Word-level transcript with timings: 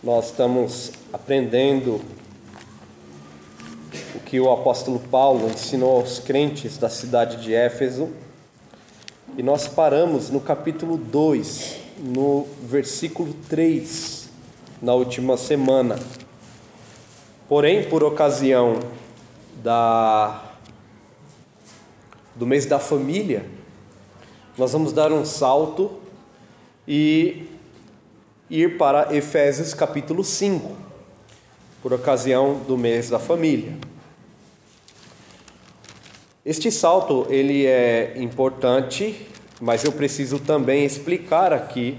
Nós 0.00 0.26
estamos 0.26 0.92
aprendendo 1.12 2.00
o 4.14 4.20
que 4.20 4.38
o 4.38 4.48
apóstolo 4.52 5.00
Paulo 5.00 5.48
ensinou 5.48 5.96
aos 5.96 6.20
crentes 6.20 6.78
da 6.78 6.88
cidade 6.88 7.42
de 7.42 7.52
Éfeso. 7.52 8.08
E 9.36 9.42
nós 9.42 9.66
paramos 9.66 10.30
no 10.30 10.40
capítulo 10.40 10.96
2, 10.96 11.78
no 11.98 12.46
versículo 12.62 13.34
3, 13.48 14.28
na 14.80 14.94
última 14.94 15.36
semana. 15.36 15.98
Porém, 17.48 17.82
por 17.82 18.04
ocasião 18.04 18.78
da 19.64 20.44
do 22.36 22.46
mês 22.46 22.66
da 22.66 22.78
família, 22.78 23.44
nós 24.56 24.70
vamos 24.70 24.92
dar 24.92 25.10
um 25.10 25.24
salto 25.24 25.90
e 26.86 27.57
ir 28.50 28.78
para 28.78 29.14
Efésios 29.14 29.74
capítulo 29.74 30.24
5, 30.24 30.76
por 31.82 31.92
ocasião 31.92 32.60
do 32.66 32.78
mês 32.78 33.10
da 33.10 33.18
família. 33.18 33.76
Este 36.44 36.70
salto 36.70 37.26
ele 37.28 37.66
é 37.66 38.14
importante, 38.16 39.26
mas 39.60 39.84
eu 39.84 39.92
preciso 39.92 40.38
também 40.38 40.84
explicar 40.84 41.52
aqui 41.52 41.98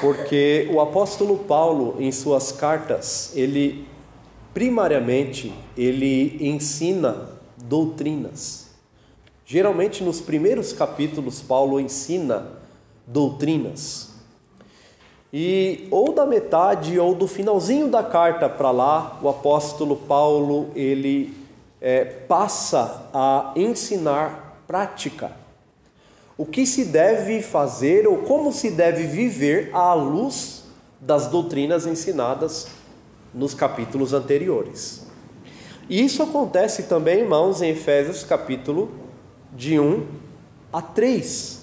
porque 0.00 0.66
o 0.72 0.80
apóstolo 0.80 1.38
Paulo 1.40 1.96
em 1.98 2.10
suas 2.10 2.50
cartas, 2.50 3.32
ele 3.34 3.86
primariamente 4.54 5.52
ele 5.76 6.38
ensina 6.40 7.28
doutrinas. 7.58 8.70
Geralmente 9.44 10.02
nos 10.02 10.20
primeiros 10.20 10.72
capítulos 10.72 11.42
Paulo 11.42 11.78
ensina 11.78 12.50
doutrinas. 13.06 14.15
E 15.32 15.88
ou 15.90 16.12
da 16.12 16.24
metade 16.24 16.98
ou 16.98 17.14
do 17.14 17.26
finalzinho 17.26 17.88
da 17.88 18.02
carta 18.02 18.48
para 18.48 18.70
lá, 18.70 19.18
o 19.22 19.28
apóstolo 19.28 19.96
Paulo 19.96 20.70
ele 20.74 21.34
é, 21.80 22.04
passa 22.04 23.08
a 23.12 23.52
ensinar 23.56 24.62
prática. 24.66 25.32
O 26.38 26.44
que 26.44 26.66
se 26.66 26.84
deve 26.84 27.42
fazer 27.42 28.06
ou 28.06 28.18
como 28.18 28.52
se 28.52 28.70
deve 28.70 29.04
viver 29.04 29.70
à 29.74 29.94
luz 29.94 30.64
das 31.00 31.26
doutrinas 31.26 31.86
ensinadas 31.86 32.68
nos 33.32 33.54
capítulos 33.54 34.12
anteriores. 34.12 35.06
E 35.88 36.04
isso 36.04 36.22
acontece 36.22 36.84
também, 36.84 37.20
irmãos, 37.20 37.62
em 37.62 37.70
Efésios 37.70 38.24
capítulo 38.24 38.90
de 39.52 39.78
1 39.78 40.06
a 40.72 40.82
3 40.82 41.55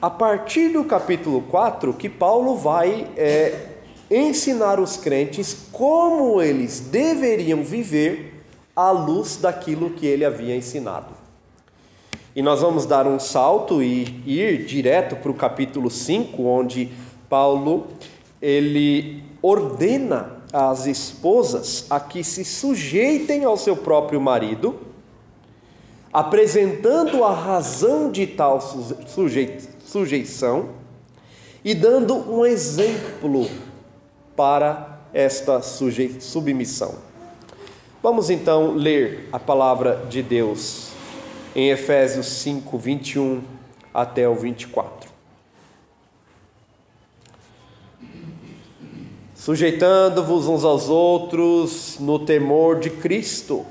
a 0.00 0.08
partir 0.08 0.68
do 0.68 0.84
capítulo 0.84 1.42
4 1.42 1.92
que 1.92 2.08
Paulo 2.08 2.54
vai 2.56 3.08
é, 3.16 3.66
ensinar 4.08 4.78
os 4.78 4.96
crentes 4.96 5.66
como 5.72 6.40
eles 6.40 6.78
deveriam 6.78 7.64
viver 7.64 8.44
à 8.76 8.92
luz 8.92 9.36
daquilo 9.36 9.90
que 9.90 10.06
ele 10.06 10.24
havia 10.24 10.54
ensinado. 10.54 11.18
E 12.34 12.40
nós 12.42 12.60
vamos 12.60 12.86
dar 12.86 13.08
um 13.08 13.18
salto 13.18 13.82
e 13.82 14.22
ir 14.24 14.64
direto 14.64 15.16
para 15.16 15.32
o 15.32 15.34
capítulo 15.34 15.90
5, 15.90 16.40
onde 16.44 16.92
Paulo 17.28 17.88
ele 18.40 19.24
ordena 19.42 20.38
as 20.52 20.86
esposas 20.86 21.86
a 21.90 21.98
que 21.98 22.22
se 22.22 22.44
sujeitem 22.44 23.44
ao 23.44 23.56
seu 23.56 23.76
próprio 23.76 24.20
marido, 24.20 24.78
apresentando 26.12 27.24
a 27.24 27.34
razão 27.34 28.12
de 28.12 28.28
tal 28.28 28.60
sujeito 28.60 29.67
sujeição 29.88 30.68
e 31.64 31.74
dando 31.74 32.14
um 32.14 32.44
exemplo 32.44 33.48
para 34.36 35.00
esta 35.12 35.62
submissão. 35.62 36.96
Vamos 38.02 38.30
então 38.30 38.74
ler 38.74 39.28
a 39.32 39.38
palavra 39.38 40.06
de 40.08 40.22
Deus 40.22 40.90
em 41.56 41.70
Efésios 41.70 42.26
5, 42.26 42.78
21 42.78 43.42
até 43.92 44.28
o 44.28 44.34
24. 44.34 45.08
Sujeitando-vos 49.34 50.46
uns 50.46 50.64
aos 50.64 50.88
outros 50.90 51.96
no 51.98 52.18
temor 52.18 52.78
de 52.78 52.90
Cristo. 52.90 53.64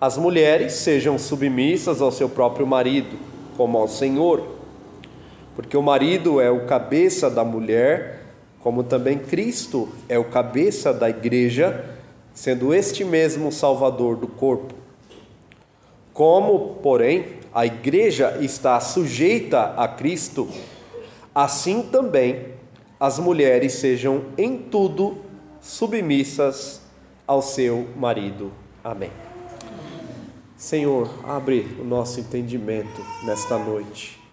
As 0.00 0.18
mulheres 0.18 0.72
sejam 0.74 1.18
submissas 1.18 2.02
ao 2.02 2.10
seu 2.10 2.28
próprio 2.28 2.66
marido, 2.66 3.16
como 3.56 3.78
ao 3.78 3.86
Senhor 3.86 4.53
porque 5.54 5.76
o 5.76 5.82
marido 5.82 6.40
é 6.40 6.50
o 6.50 6.66
cabeça 6.66 7.30
da 7.30 7.44
mulher, 7.44 8.22
como 8.60 8.82
também 8.82 9.18
Cristo 9.18 9.88
é 10.08 10.18
o 10.18 10.24
cabeça 10.24 10.92
da 10.92 11.08
igreja, 11.08 11.84
sendo 12.32 12.74
este 12.74 13.04
mesmo 13.04 13.52
Salvador 13.52 14.16
do 14.16 14.26
corpo. 14.26 14.74
Como, 16.12 16.76
porém, 16.82 17.26
a 17.52 17.66
igreja 17.66 18.38
está 18.40 18.80
sujeita 18.80 19.74
a 19.76 19.86
Cristo, 19.86 20.48
assim 21.34 21.82
também 21.82 22.54
as 22.98 23.18
mulheres 23.18 23.74
sejam 23.74 24.22
em 24.36 24.56
tudo 24.56 25.18
submissas 25.60 26.80
ao 27.26 27.42
seu 27.42 27.86
marido. 27.96 28.50
Amém. 28.82 29.10
Senhor, 30.56 31.10
abre 31.24 31.76
o 31.78 31.84
nosso 31.84 32.20
entendimento 32.20 33.04
nesta 33.24 33.58
noite 33.58 34.23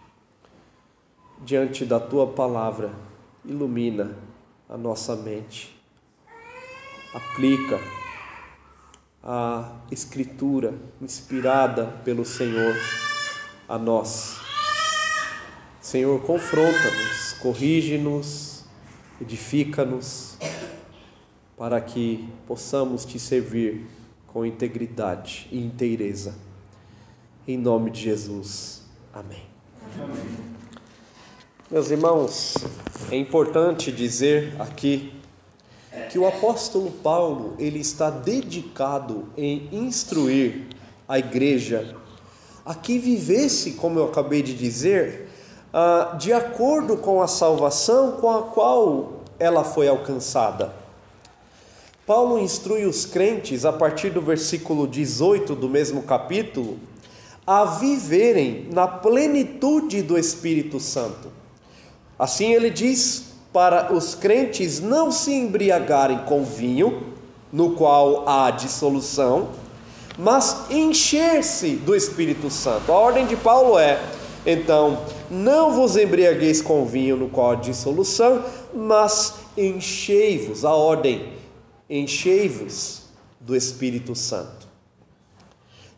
diante 1.44 1.85
da 1.85 2.00
tua 2.00 2.28
palavra, 2.28 2.94
ilumina 3.44 4.16
a 4.69 4.78
nossa 4.78 5.16
mente, 5.16 5.75
aplica 7.13 7.79
a 9.24 9.72
Escritura 9.91 10.74
inspirada 11.01 11.85
pelo 12.03 12.24
Senhor 12.25 12.75
a 13.68 13.78
nós. 13.78 14.40
Senhor, 15.81 16.22
confronta-nos, 16.22 17.34
corrige-nos, 17.41 18.66
edifica-nos, 19.19 20.38
para 21.57 21.81
que 21.81 22.28
possamos 22.47 23.06
te 23.06 23.19
servir 23.19 23.88
com 24.28 24.46
integridade 24.46 25.47
e 25.51 25.59
inteireza. 25.59 26.35
Em 27.47 27.57
nome 27.57 27.91
de 27.91 28.01
Jesus. 28.01 28.84
Amém. 29.13 29.44
Amém. 29.96 30.50
Meus 31.72 31.90
irmãos, 31.90 32.56
é 33.09 33.16
importante 33.16 33.94
dizer 33.94 34.54
aqui 34.59 35.14
que 36.09 36.20
o 36.20 36.28
apóstolo 36.28 36.92
Paulo 36.92 37.56
ele 37.58 37.80
está 37.80 38.09
dedicado 38.09 39.30
em 39.38 39.70
instruir 39.72 40.68
a 41.08 41.18
igreja 41.18 41.96
a 42.66 42.76
que 42.76 43.00
vivesse, 43.00 43.72
como 43.76 44.00
eu 44.00 44.04
acabei 44.04 44.42
de 44.42 44.54
dizer, 44.54 45.30
ah, 45.72 46.18
de 46.20 46.34
acordo 46.34 46.98
com 46.98 47.22
a 47.22 47.28
salvação 47.28 48.18
com 48.20 48.30
a 48.30 48.42
qual 48.44 49.22
ela 49.40 49.64
foi 49.64 49.88
alcançada. 49.88 50.76
Paulo 52.06 52.38
instrui 52.38 52.84
os 52.84 53.06
crentes, 53.06 53.64
a 53.64 53.72
partir 53.72 54.10
do 54.10 54.20
versículo 54.20 54.86
18 54.86 55.56
do 55.56 55.70
mesmo 55.70 56.04
capítulo, 56.04 56.78
a 57.48 57.64
viverem 57.64 58.68
na 58.74 58.90
plenitude 58.90 60.02
do 60.02 60.18
Espírito 60.18 60.78
Santo. 60.78 61.40
Assim 62.22 62.54
ele 62.54 62.70
diz 62.70 63.32
para 63.52 63.92
os 63.92 64.14
crentes 64.14 64.80
não 64.80 65.12
se 65.12 65.34
embriagarem 65.34 66.20
com 66.20 66.44
vinho, 66.44 67.02
no 67.52 67.72
qual 67.72 68.30
há 68.30 68.52
dissolução, 68.52 69.50
mas 70.20 70.70
encher-se 70.70 71.78
do 71.78 71.96
Espírito 71.96 72.52
Santo. 72.52 72.92
A 72.92 72.96
ordem 72.96 73.26
de 73.26 73.36
Paulo 73.36 73.80
é: 73.80 74.00
então, 74.46 75.04
não 75.31 75.72
vos 75.72 75.98
embriagueis 75.98 76.62
com 76.62 76.86
vinho, 76.86 77.18
no 77.18 77.28
qual 77.28 77.54
há 77.54 77.56
dissolução, 77.56 78.45
mas 78.72 79.34
enchei-vos, 79.57 80.63
a 80.63 80.75
ordem, 80.75 81.34
enchei-vos 81.90 83.01
do 83.40 83.56
Espírito 83.56 84.13
Santo. 84.13 84.61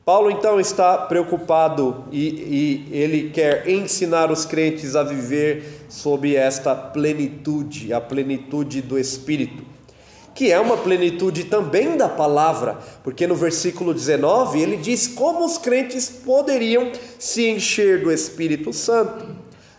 Paulo 0.06 0.30
então 0.30 0.60
está 0.60 0.98
preocupado 0.98 2.04
e, 2.12 2.28
e, 2.28 2.88
ele 2.92 3.30
quer 3.30 3.70
ensinar 3.70 4.30
os 4.30 4.44
crentes 4.44 4.98
a 4.98 5.04
viver 5.04 5.86
sob 5.88 6.36
esta 6.36 6.76
plenitude, 6.76 7.94
a 7.94 8.02
plenitude 8.02 8.82
do 8.82 9.00
Espírito, 9.00 9.64
que 10.36 10.52
é 10.52 10.60
uma 10.60 10.76
plenitude 10.76 11.46
também 11.46 11.96
da 11.96 12.10
palavra, 12.10 12.80
porque 13.02 13.26
no 13.26 13.36
versículo 13.36 13.94
19 13.94 14.60
ele 14.60 14.76
diz 14.76 15.08
como 15.08 15.46
os 15.46 15.58
crentes 15.58 16.10
poderiam 16.10 16.92
se 17.18 17.48
encher 17.48 18.04
do 18.04 18.12
Espírito 18.12 18.74
Santo, 18.74 19.26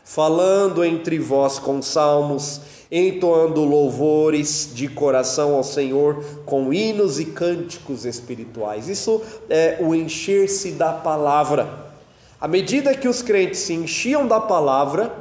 falando 0.02 0.82
entre 0.82 1.18
vós 1.18 1.58
com 1.58 1.82
salmos 1.82 2.62
entoando 2.96 3.64
louvores 3.64 4.70
de 4.72 4.86
coração 4.86 5.56
ao 5.56 5.64
Senhor 5.64 6.24
com 6.46 6.72
hinos 6.72 7.18
e 7.18 7.24
cânticos 7.24 8.04
espirituais. 8.04 8.88
Isso 8.88 9.20
é 9.50 9.78
o 9.80 9.96
encher-se 9.96 10.70
da 10.70 10.92
palavra. 10.92 11.92
À 12.40 12.46
medida 12.46 12.94
que 12.94 13.08
os 13.08 13.20
crentes 13.20 13.58
se 13.58 13.74
enchiam 13.74 14.28
da 14.28 14.38
palavra, 14.38 15.12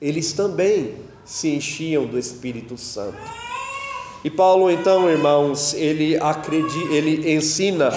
eles 0.00 0.32
também 0.32 0.94
se 1.24 1.54
enchiam 1.54 2.06
do 2.06 2.18
Espírito 2.18 2.76
Santo. 2.76 3.22
E 4.24 4.30
Paulo, 4.30 4.68
então, 4.68 5.08
irmãos, 5.08 5.74
ele 5.74 6.16
acredita, 6.16 6.92
ele 6.92 7.32
ensina 7.32 7.92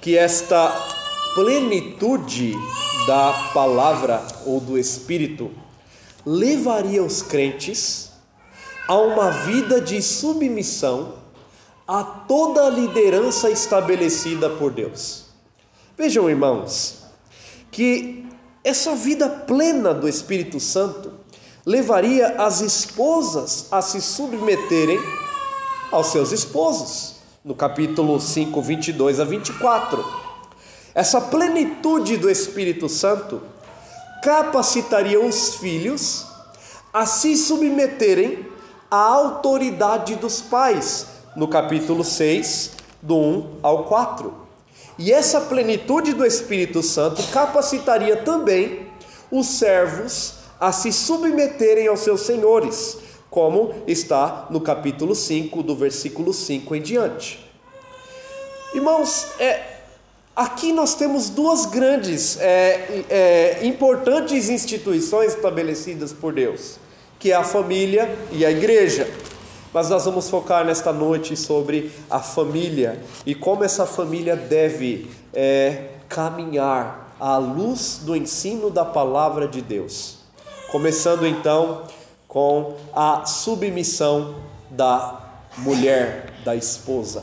que 0.00 0.18
esta 0.18 0.72
plenitude 1.36 2.52
da 3.06 3.32
palavra 3.54 4.26
ou 4.44 4.58
do 4.58 4.76
Espírito 4.76 5.52
levaria 6.24 7.04
os 7.04 7.22
crentes 7.22 8.15
a 8.86 8.96
uma 8.96 9.30
vida 9.30 9.80
de 9.80 10.00
submissão 10.00 11.14
a 11.86 12.02
toda 12.02 12.66
a 12.66 12.70
liderança 12.70 13.50
estabelecida 13.50 14.50
por 14.50 14.72
Deus. 14.72 15.26
Vejam, 15.96 16.28
irmãos, 16.28 17.04
que 17.70 18.26
essa 18.64 18.94
vida 18.96 19.28
plena 19.28 19.94
do 19.94 20.08
Espírito 20.08 20.58
Santo 20.58 21.12
levaria 21.64 22.36
as 22.38 22.60
esposas 22.60 23.66
a 23.70 23.80
se 23.80 24.00
submeterem 24.00 24.98
aos 25.90 26.08
seus 26.08 26.32
esposos, 26.32 27.16
no 27.44 27.54
capítulo 27.54 28.20
5, 28.20 28.60
22 28.60 29.20
a 29.20 29.24
24. 29.24 30.04
Essa 30.94 31.20
plenitude 31.20 32.16
do 32.16 32.28
Espírito 32.28 32.88
Santo 32.88 33.40
capacitaria 34.22 35.20
os 35.20 35.54
filhos 35.54 36.26
a 36.92 37.06
se 37.06 37.36
submeterem 37.36 38.55
à 38.90 38.96
autoridade 38.96 40.14
dos 40.16 40.40
pais, 40.40 41.06
no 41.34 41.48
capítulo 41.48 42.04
6, 42.04 42.72
do 43.02 43.16
1 43.16 43.58
ao 43.62 43.84
4. 43.84 44.32
E 44.98 45.12
essa 45.12 45.40
plenitude 45.42 46.12
do 46.12 46.24
Espírito 46.24 46.82
Santo 46.82 47.22
capacitaria 47.30 48.16
também 48.16 48.86
os 49.30 49.46
servos 49.46 50.34
a 50.58 50.72
se 50.72 50.92
submeterem 50.92 51.86
aos 51.86 52.00
seus 52.00 52.22
senhores, 52.22 52.98
como 53.28 53.74
está 53.86 54.46
no 54.50 54.60
capítulo 54.60 55.14
5, 55.14 55.62
do 55.62 55.76
versículo 55.76 56.32
5 56.32 56.74
em 56.74 56.80
diante. 56.80 57.46
Irmãos, 58.74 59.26
é, 59.38 59.76
aqui 60.34 60.72
nós 60.72 60.94
temos 60.94 61.28
duas 61.28 61.66
grandes, 61.66 62.38
é, 62.40 63.04
é, 63.10 63.66
importantes 63.66 64.48
instituições 64.48 65.34
estabelecidas 65.34 66.12
por 66.12 66.32
Deus, 66.32 66.78
que 67.18 67.32
é 67.32 67.34
a 67.34 67.44
família 67.44 68.16
e 68.32 68.44
a 68.44 68.50
igreja. 68.50 69.08
Mas 69.72 69.90
nós 69.90 70.04
vamos 70.04 70.30
focar 70.30 70.64
nesta 70.64 70.92
noite 70.92 71.36
sobre 71.36 71.92
a 72.08 72.20
família 72.20 73.00
e 73.26 73.34
como 73.34 73.64
essa 73.64 73.84
família 73.84 74.34
deve 74.34 75.10
é, 75.34 75.88
caminhar 76.08 77.14
à 77.20 77.36
luz 77.36 78.00
do 78.02 78.16
ensino 78.16 78.70
da 78.70 78.84
palavra 78.84 79.46
de 79.46 79.60
Deus. 79.60 80.18
Começando 80.70 81.26
então 81.26 81.82
com 82.26 82.74
a 82.94 83.24
submissão 83.24 84.36
da 84.70 85.20
mulher, 85.58 86.34
da 86.44 86.54
esposa. 86.54 87.22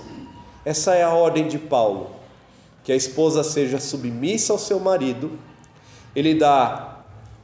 Essa 0.65 0.95
é 0.95 1.03
a 1.03 1.09
ordem 1.09 1.47
de 1.47 1.57
Paulo, 1.57 2.11
que 2.83 2.91
a 2.91 2.95
esposa 2.95 3.43
seja 3.43 3.79
submissa 3.79 4.53
ao 4.53 4.59
seu 4.59 4.79
marido. 4.79 5.31
Ele 6.15 6.35
dá 6.35 6.99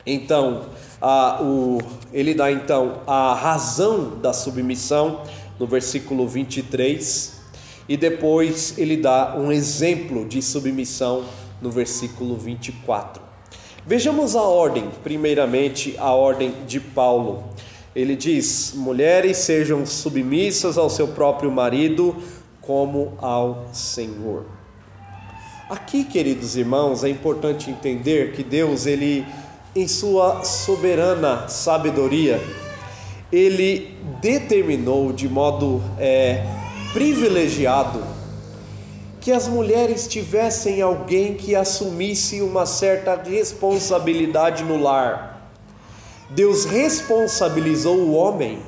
então 0.06 0.66
o, 1.02 1.80
ele 2.12 2.34
dá 2.34 2.52
então 2.52 3.02
a 3.08 3.34
razão 3.34 4.18
da 4.22 4.34
submissão 4.34 5.24
no 5.60 5.66
versículo 5.66 6.28
23 6.28 7.40
e 7.88 7.98
depois 7.98 8.78
ele 8.78 8.98
dá 8.98 9.36
um 9.38 9.52
exemplo 9.52 10.26
de 10.26 10.42
submissão 10.42 11.24
no 11.62 11.72
versículo 11.72 12.38
24. 12.38 13.22
Vejamos 13.86 14.36
a 14.36 14.42
ordem, 14.42 14.90
primeiramente 15.04 15.96
a 15.98 16.14
ordem 16.14 16.54
de 16.68 16.80
Paulo. 16.80 17.46
Ele 17.96 18.16
diz: 18.16 18.74
mulheres 18.76 19.38
sejam 19.38 19.86
submissas 19.86 20.78
ao 20.78 20.90
seu 20.90 21.08
próprio 21.08 21.52
marido, 21.52 22.16
como 22.62 23.14
ao 23.18 23.68
Senhor. 23.74 24.46
Aqui, 25.70 26.04
queridos 26.04 26.56
irmãos, 26.56 27.04
é 27.04 27.10
importante 27.10 27.70
entender 27.70 28.32
que 28.34 28.44
Deus, 28.44 28.86
ele, 28.86 29.26
em 29.80 29.88
sua 29.88 30.44
soberana 30.44 31.48
sabedoria, 31.48 32.42
ele 33.32 33.98
determinou 34.22 35.14
de 35.14 35.30
modo 35.30 35.82
é, 35.98 36.44
privilegiado 36.92 38.04
que 39.22 39.32
as 39.32 39.48
mulheres 39.48 40.06
tivessem 40.06 40.82
alguém 40.82 41.36
que 41.36 41.56
assumisse 41.56 42.42
uma 42.42 42.66
certa 42.66 43.16
responsabilidade 43.16 44.64
no 44.64 44.78
lar. 44.78 45.50
Deus 46.30 46.66
responsabilizou 46.66 47.98
o 48.00 48.14
homem 48.14 48.60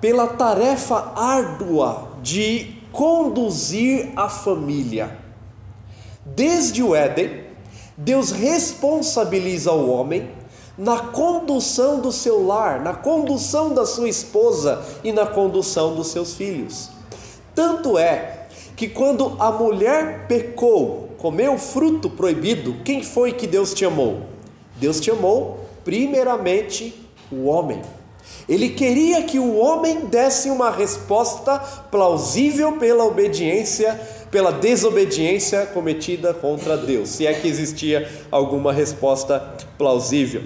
pela 0.00 0.28
tarefa 0.28 1.12
árdua 1.14 2.08
de 2.22 2.82
conduzir 2.90 4.12
a 4.16 4.28
família. 4.28 5.18
Desde 6.24 6.82
o 6.82 6.94
Éden, 6.94 7.41
Deus 7.96 8.30
responsabiliza 8.30 9.72
o 9.72 9.90
homem 9.90 10.30
na 10.76 10.98
condução 10.98 12.00
do 12.00 12.10
seu 12.10 12.46
lar, 12.46 12.80
na 12.80 12.94
condução 12.94 13.74
da 13.74 13.84
sua 13.84 14.08
esposa 14.08 14.82
e 15.04 15.12
na 15.12 15.26
condução 15.26 15.94
dos 15.94 16.08
seus 16.08 16.34
filhos. 16.34 16.90
Tanto 17.54 17.98
é 17.98 18.46
que 18.74 18.88
quando 18.88 19.36
a 19.38 19.50
mulher 19.50 20.26
pecou, 20.26 21.10
comeu 21.18 21.54
o 21.54 21.58
fruto 21.58 22.08
proibido, 22.08 22.76
quem 22.84 23.02
foi 23.02 23.32
que 23.32 23.46
Deus 23.46 23.74
te 23.74 23.84
amou? 23.84 24.22
Deus 24.76 24.98
te 24.98 25.10
amou 25.10 25.60
primeiramente 25.84 26.94
o 27.30 27.44
homem. 27.44 27.82
Ele 28.48 28.70
queria 28.70 29.22
que 29.22 29.38
o 29.38 29.56
homem 29.56 30.06
desse 30.06 30.48
uma 30.48 30.70
resposta 30.70 31.58
plausível 31.90 32.72
pela 32.78 33.04
obediência, 33.04 34.00
pela 34.32 34.50
desobediência 34.50 35.66
cometida 35.66 36.32
contra 36.32 36.74
Deus, 36.74 37.10
se 37.10 37.26
é 37.26 37.34
que 37.34 37.46
existia 37.46 38.10
alguma 38.30 38.72
resposta 38.72 39.38
plausível. 39.76 40.42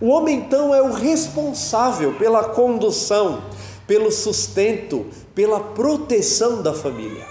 O 0.00 0.08
homem 0.08 0.38
então 0.38 0.74
é 0.74 0.80
o 0.80 0.90
responsável 0.90 2.14
pela 2.14 2.42
condução, 2.42 3.42
pelo 3.86 4.10
sustento, 4.10 5.06
pela 5.34 5.60
proteção 5.60 6.62
da 6.62 6.72
família. 6.72 7.26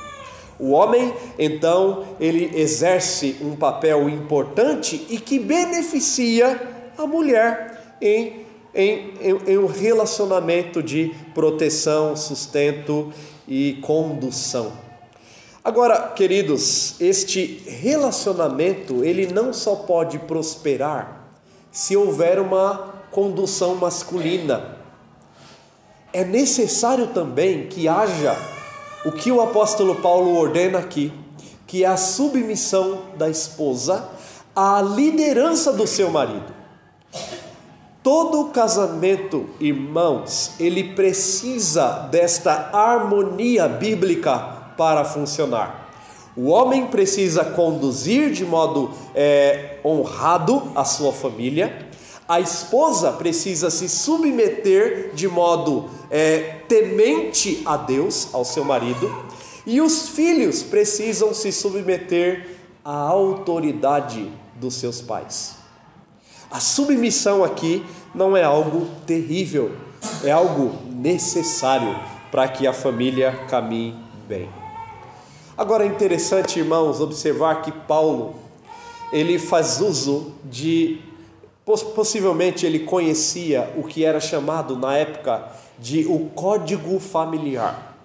O 0.60 0.72
homem, 0.72 1.12
então, 1.40 2.04
ele 2.20 2.52
exerce 2.54 3.38
um 3.42 3.56
papel 3.56 4.08
importante 4.08 5.08
e 5.10 5.18
que 5.18 5.40
beneficia 5.40 6.62
a 6.98 7.08
mulher 7.08 7.96
em, 8.00 8.46
em, 8.76 9.14
em, 9.22 9.54
em 9.54 9.58
um 9.58 9.66
relacionamento 9.66 10.84
de 10.84 11.16
proteção, 11.34 12.16
sustento 12.16 13.12
e 13.48 13.80
condução. 13.82 14.89
Agora, 15.70 16.14
queridos, 16.16 17.00
este 17.00 17.62
relacionamento, 17.68 19.04
ele 19.04 19.32
não 19.32 19.54
só 19.54 19.76
pode 19.76 20.18
prosperar 20.18 21.30
se 21.72 21.96
houver 21.96 22.40
uma 22.40 22.96
condução 23.12 23.76
masculina. 23.76 24.80
É 26.12 26.26
necessário 26.26 27.10
também 27.10 27.68
que 27.68 27.88
haja 27.88 28.36
o 29.06 29.12
que 29.12 29.32
o 29.32 29.42
apóstolo 29.42 29.98
Paulo 29.98 30.36
ordena 30.38 30.80
aqui, 30.80 31.14
que 31.68 31.84
é 31.84 31.88
a 31.88 31.98
submissão 31.98 33.04
da 33.16 33.30
esposa 33.30 34.10
à 34.56 34.82
liderança 34.82 35.72
do 35.72 35.86
seu 35.86 36.10
marido. 36.10 36.52
Todo 38.02 38.46
casamento, 38.46 39.48
irmãos, 39.60 40.54
ele 40.60 40.96
precisa 40.96 42.08
desta 42.10 42.72
harmonia 42.74 43.68
bíblica 43.68 44.58
para 44.80 45.04
funcionar. 45.04 45.90
O 46.38 46.48
homem 46.48 46.88
precisa 46.88 47.44
conduzir 47.44 48.32
de 48.32 48.46
modo 48.46 48.92
é, 49.14 49.76
honrado 49.84 50.72
a 50.74 50.86
sua 50.86 51.12
família, 51.12 51.90
a 52.26 52.40
esposa 52.40 53.12
precisa 53.12 53.70
se 53.70 53.90
submeter 53.90 55.12
de 55.14 55.28
modo 55.28 55.90
é, 56.10 56.62
temente 56.70 57.62
a 57.66 57.76
Deus, 57.76 58.30
ao 58.32 58.46
seu 58.46 58.64
marido, 58.64 59.14
e 59.66 59.82
os 59.82 60.08
filhos 60.10 60.64
precisam 60.64 61.34
se 61.34 61.52
submeter 61.52 62.48
à 62.86 62.94
autoridade 62.96 64.32
dos 64.56 64.76
seus 64.76 65.02
pais. 65.02 65.58
A 66.50 66.62
submissão 66.62 67.44
aqui 67.44 67.86
não 68.16 68.38
é 68.38 68.46
algo 68.46 68.88
terrível, 69.06 69.74
é 70.24 70.32
algo 70.32 70.72
necessário 70.90 72.00
para 72.32 72.48
que 72.48 72.66
a 72.66 72.72
família 72.72 73.46
caminhe 73.50 73.94
bem. 74.26 74.59
Agora 75.60 75.84
é 75.84 75.88
interessante, 75.88 76.58
irmãos, 76.58 77.02
observar 77.02 77.62
que 77.62 77.70
Paulo 77.70 78.34
ele 79.12 79.38
faz 79.38 79.82
uso 79.82 80.32
de 80.46 81.02
Possivelmente 81.66 82.66
ele 82.66 82.80
conhecia 82.80 83.70
o 83.76 83.84
que 83.84 84.06
era 84.06 84.22
chamado 84.22 84.78
na 84.78 84.96
época 84.96 85.52
de 85.78 86.06
o 86.08 86.30
código 86.34 86.98
familiar. 86.98 87.98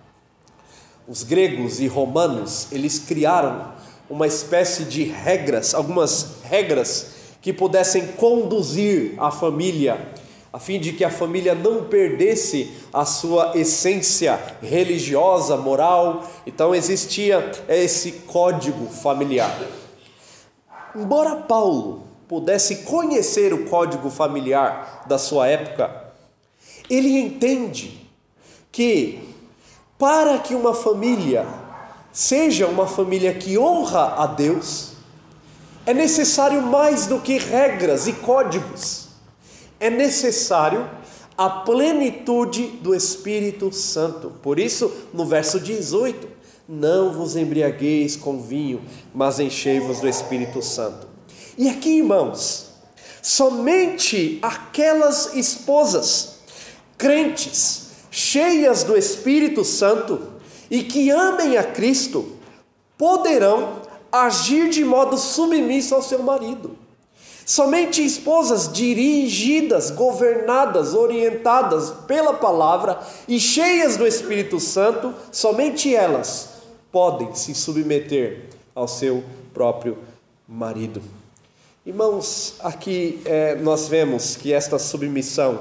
Os 1.06 1.22
gregos 1.22 1.78
e 1.78 1.86
romanos, 1.86 2.66
eles 2.72 2.98
criaram 2.98 3.72
uma 4.10 4.26
espécie 4.26 4.82
de 4.82 5.04
regras, 5.04 5.76
algumas 5.76 6.38
regras 6.42 7.12
que 7.40 7.52
pudessem 7.52 8.08
conduzir 8.16 9.14
a 9.16 9.30
família 9.30 10.12
a 10.54 10.58
fim 10.60 10.78
de 10.78 10.92
que 10.92 11.02
a 11.02 11.10
família 11.10 11.52
não 11.52 11.86
perdesse 11.86 12.72
a 12.92 13.04
sua 13.04 13.58
essência 13.58 14.40
religiosa, 14.62 15.56
moral. 15.56 16.30
Então 16.46 16.72
existia 16.72 17.50
esse 17.68 18.12
código 18.12 18.86
familiar. 18.86 19.52
Embora 20.94 21.34
Paulo 21.34 22.04
pudesse 22.28 22.84
conhecer 22.84 23.52
o 23.52 23.64
código 23.64 24.08
familiar 24.08 25.02
da 25.08 25.18
sua 25.18 25.48
época, 25.48 26.12
ele 26.88 27.18
entende 27.18 28.08
que 28.70 29.34
para 29.98 30.38
que 30.38 30.54
uma 30.54 30.72
família 30.72 31.48
seja 32.12 32.68
uma 32.68 32.86
família 32.86 33.34
que 33.34 33.58
honra 33.58 34.22
a 34.22 34.26
Deus, 34.28 34.92
é 35.84 35.92
necessário 35.92 36.62
mais 36.62 37.08
do 37.08 37.18
que 37.18 37.38
regras 37.38 38.06
e 38.06 38.12
códigos. 38.12 39.03
É 39.84 39.90
necessário 39.90 40.88
a 41.36 41.50
plenitude 41.50 42.68
do 42.80 42.94
Espírito 42.94 43.70
Santo. 43.70 44.32
Por 44.42 44.58
isso, 44.58 44.90
no 45.12 45.26
verso 45.26 45.60
18, 45.60 46.26
não 46.66 47.12
vos 47.12 47.36
embriagueis 47.36 48.16
com 48.16 48.40
vinho, 48.40 48.80
mas 49.14 49.38
enchei-vos 49.38 50.00
do 50.00 50.08
Espírito 50.08 50.62
Santo. 50.62 51.06
E 51.58 51.68
aqui, 51.68 51.98
irmãos, 51.98 52.70
somente 53.20 54.38
aquelas 54.40 55.34
esposas 55.34 56.38
crentes, 56.96 57.88
cheias 58.10 58.84
do 58.84 58.96
Espírito 58.96 59.66
Santo 59.66 60.18
e 60.70 60.82
que 60.82 61.10
amem 61.10 61.58
a 61.58 61.62
Cristo, 61.62 62.32
poderão 62.96 63.82
agir 64.10 64.70
de 64.70 64.82
modo 64.82 65.18
submisso 65.18 65.94
ao 65.94 66.00
seu 66.00 66.22
marido. 66.22 66.83
Somente 67.46 68.02
esposas 68.02 68.72
dirigidas, 68.72 69.90
governadas, 69.90 70.94
orientadas 70.94 71.90
pela 72.06 72.34
palavra 72.34 72.98
e 73.28 73.38
cheias 73.38 73.96
do 73.96 74.06
Espírito 74.06 74.58
Santo, 74.58 75.12
somente 75.30 75.94
elas 75.94 76.54
podem 76.90 77.34
se 77.34 77.54
submeter 77.54 78.48
ao 78.74 78.88
seu 78.88 79.22
próprio 79.52 79.98
marido. 80.48 81.02
Irmãos, 81.84 82.54
aqui 82.60 83.20
é, 83.26 83.56
nós 83.56 83.88
vemos 83.88 84.36
que 84.36 84.52
esta 84.52 84.78
submissão 84.78 85.58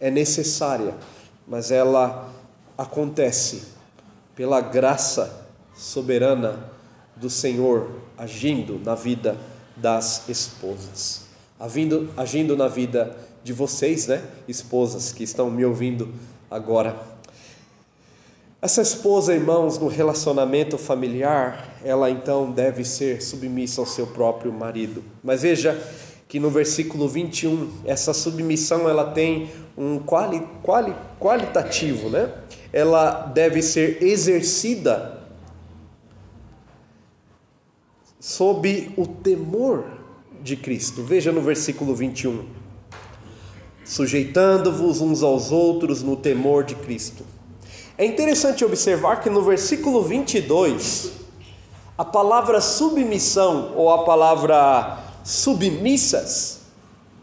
é 0.00 0.10
necessária, 0.10 0.96
mas 1.46 1.70
ela 1.70 2.28
acontece 2.76 3.68
pela 4.34 4.60
graça 4.60 5.46
soberana 5.76 6.70
do 7.14 7.30
Senhor 7.30 7.88
agindo 8.18 8.80
na 8.84 8.94
vida 8.94 9.36
das 9.80 10.28
esposas, 10.28 11.22
agindo, 11.58 12.10
agindo 12.16 12.56
na 12.56 12.68
vida 12.68 13.16
de 13.42 13.52
vocês, 13.52 14.06
né, 14.06 14.22
esposas 14.46 15.12
que 15.12 15.24
estão 15.24 15.50
me 15.50 15.64
ouvindo 15.64 16.12
agora. 16.50 17.10
Essa 18.62 18.82
esposa, 18.82 19.34
irmãos, 19.34 19.78
no 19.78 19.88
relacionamento 19.88 20.76
familiar, 20.76 21.78
ela 21.82 22.10
então 22.10 22.50
deve 22.50 22.84
ser 22.84 23.22
submissa 23.22 23.80
ao 23.80 23.86
seu 23.86 24.06
próprio 24.06 24.52
marido. 24.52 25.02
Mas 25.24 25.40
veja 25.40 25.80
que 26.28 26.38
no 26.38 26.50
versículo 26.50 27.08
21, 27.08 27.70
essa 27.86 28.12
submissão 28.12 28.86
ela 28.86 29.12
tem 29.12 29.50
um 29.76 29.98
quali, 29.98 30.46
quali, 30.62 30.94
qualitativo, 31.18 32.10
né? 32.10 32.30
Ela 32.70 33.22
deve 33.34 33.62
ser 33.62 34.02
exercida 34.02 35.19
sob 38.20 38.92
o 38.98 39.06
temor 39.06 39.86
de 40.42 40.54
Cristo. 40.54 41.02
Veja 41.02 41.32
no 41.32 41.40
versículo 41.40 41.94
21. 41.94 42.44
Sujeitando-vos 43.82 45.00
uns 45.00 45.22
aos 45.22 45.50
outros 45.50 46.02
no 46.02 46.14
temor 46.16 46.62
de 46.62 46.74
Cristo. 46.74 47.24
É 47.96 48.04
interessante 48.04 48.64
observar 48.64 49.20
que 49.20 49.30
no 49.30 49.42
versículo 49.42 50.02
22, 50.02 51.12
a 51.96 52.04
palavra 52.04 52.60
submissão 52.60 53.72
ou 53.74 53.90
a 53.90 54.04
palavra 54.04 54.98
submissas, 55.24 56.60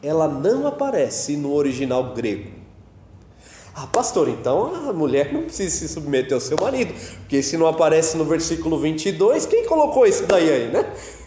ela 0.01 0.27
não 0.27 0.68
aparece 0.68 1.38
no 1.38 1.54
original 1.54 2.13
grego. 2.13 2.57
Ah, 3.79 3.86
pastor, 3.86 4.27
então 4.27 4.89
a 4.89 4.91
mulher 4.91 5.31
não 5.31 5.43
precisa 5.43 5.69
se 5.69 5.88
submeter 5.88 6.34
ao 6.34 6.39
seu 6.39 6.57
marido, 6.57 6.96
porque 7.19 7.43
se 7.43 7.55
não 7.57 7.67
aparece 7.67 8.17
no 8.17 8.25
versículo 8.25 8.79
22, 8.79 9.46
quem 9.46 9.67
colocou 9.67 10.03
isso 10.07 10.25
daí 10.25 10.50
aí, 10.50 10.67
né? 10.69 10.84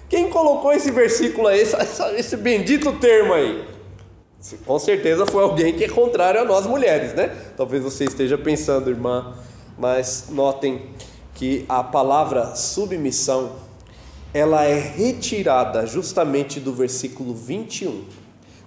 Quem 0.09 0.29
colocou 0.29 0.73
esse 0.73 0.91
versículo 0.91 1.47
aí, 1.47 1.61
esse, 1.61 1.77
esse 2.17 2.37
bendito 2.37 2.93
termo 2.95 3.35
aí? 3.35 3.65
Com 4.67 4.81
certeza 4.81 5.25
foi 5.27 5.45
alguém 5.45 5.75
que 5.75 5.85
é 5.85 5.89
contrário 5.89 6.41
a 6.41 6.45
nós 6.45 6.67
mulheres, 6.67 7.15
né? 7.15 7.29
Talvez 7.57 7.85
você 7.85 8.03
esteja 8.03 8.37
pensando, 8.37 8.91
irmã, 8.91 9.33
mas 9.79 10.25
notem 10.31 10.87
que 11.37 11.65
a 11.69 11.85
palavra 11.85 12.57
submissão 12.57 13.53
ela 14.35 14.65
é 14.65 14.75
retirada 14.75 15.87
justamente 15.87 16.59
do 16.59 16.73
versículo 16.73 17.33
21, 17.33 18.07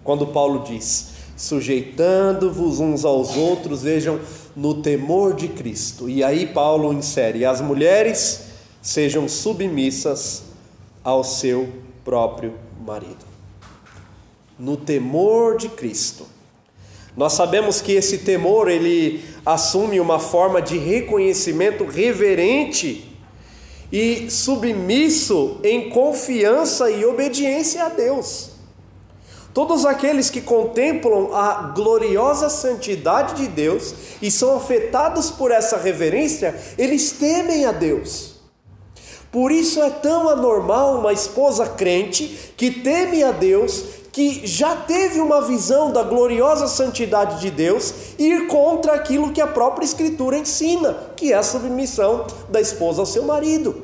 quando 0.06 0.28
Paulo 0.28 0.64
diz: 0.64 1.13
sujeitando-vos 1.36 2.80
uns 2.80 3.06
aos 3.06 3.36
outros, 3.36 3.84
vejam, 3.84 4.20
no 4.56 4.82
temor 4.82 5.36
de 5.36 5.48
Cristo. 5.48 6.10
E 6.10 6.24
aí 6.24 6.46
Paulo 6.48 6.94
insere: 6.94 7.46
as 7.46 7.62
mulheres 7.62 8.46
sejam 8.82 9.28
submissas 9.28 10.44
ao 11.04 11.24
seu 11.24 11.70
próprio 12.04 12.54
marido 12.86 13.34
no 14.58 14.78
temor 14.78 15.58
de 15.58 15.70
Cristo. 15.70 16.26
Nós 17.16 17.34
sabemos 17.34 17.82
que 17.82 17.92
esse 17.92 18.20
temor 18.20 18.70
ele 18.70 19.24
assume 19.46 20.00
uma 20.00 20.20
forma 20.20 20.62
de 20.62 20.78
reconhecimento 20.78 21.86
reverente 21.86 23.10
e 23.92 24.32
submisso 24.32 25.60
em 25.64 25.90
confiança 25.90 26.90
e 26.90 27.06
obediência 27.06 27.84
a 27.84 27.90
Deus. 27.90 28.53
Todos 29.54 29.86
aqueles 29.86 30.32
que 30.32 30.42
contemplam 30.42 31.34
a 31.34 31.72
gloriosa 31.76 32.50
santidade 32.50 33.36
de 33.36 33.48
Deus 33.48 33.94
e 34.22 34.32
são 34.32 34.58
afetados 34.58 35.30
por 35.30 35.52
essa 35.52 35.78
reverência, 35.78 36.60
eles 36.78 37.12
temem 37.12 37.66
a 37.66 37.72
Deus. 37.72 38.34
Por 39.32 39.52
isso 39.52 39.82
é 39.82 39.90
tão 39.90 40.28
anormal 40.28 41.00
uma 41.00 41.14
esposa 41.14 41.68
crente 41.68 42.54
que 42.58 42.72
teme 42.72 43.24
a 43.24 43.32
Deus 43.32 43.84
que 44.12 44.46
já 44.46 44.76
teve 44.76 45.20
uma 45.20 45.42
visão 45.42 45.92
da 45.92 46.04
gloriosa 46.04 46.68
santidade 46.68 47.42
de 47.42 47.50
Deus 47.50 47.92
ir 48.20 48.46
contra 48.46 48.94
aquilo 48.94 49.34
que 49.34 49.42
a 49.42 49.48
própria 49.48 49.86
Escritura 49.86 50.38
ensina, 50.38 50.96
que 51.16 51.34
é 51.34 51.36
a 51.36 51.42
submissão 51.42 52.28
da 52.48 52.62
esposa 52.62 53.02
ao 53.02 53.08
seu 53.08 53.24
marido. 53.24 53.84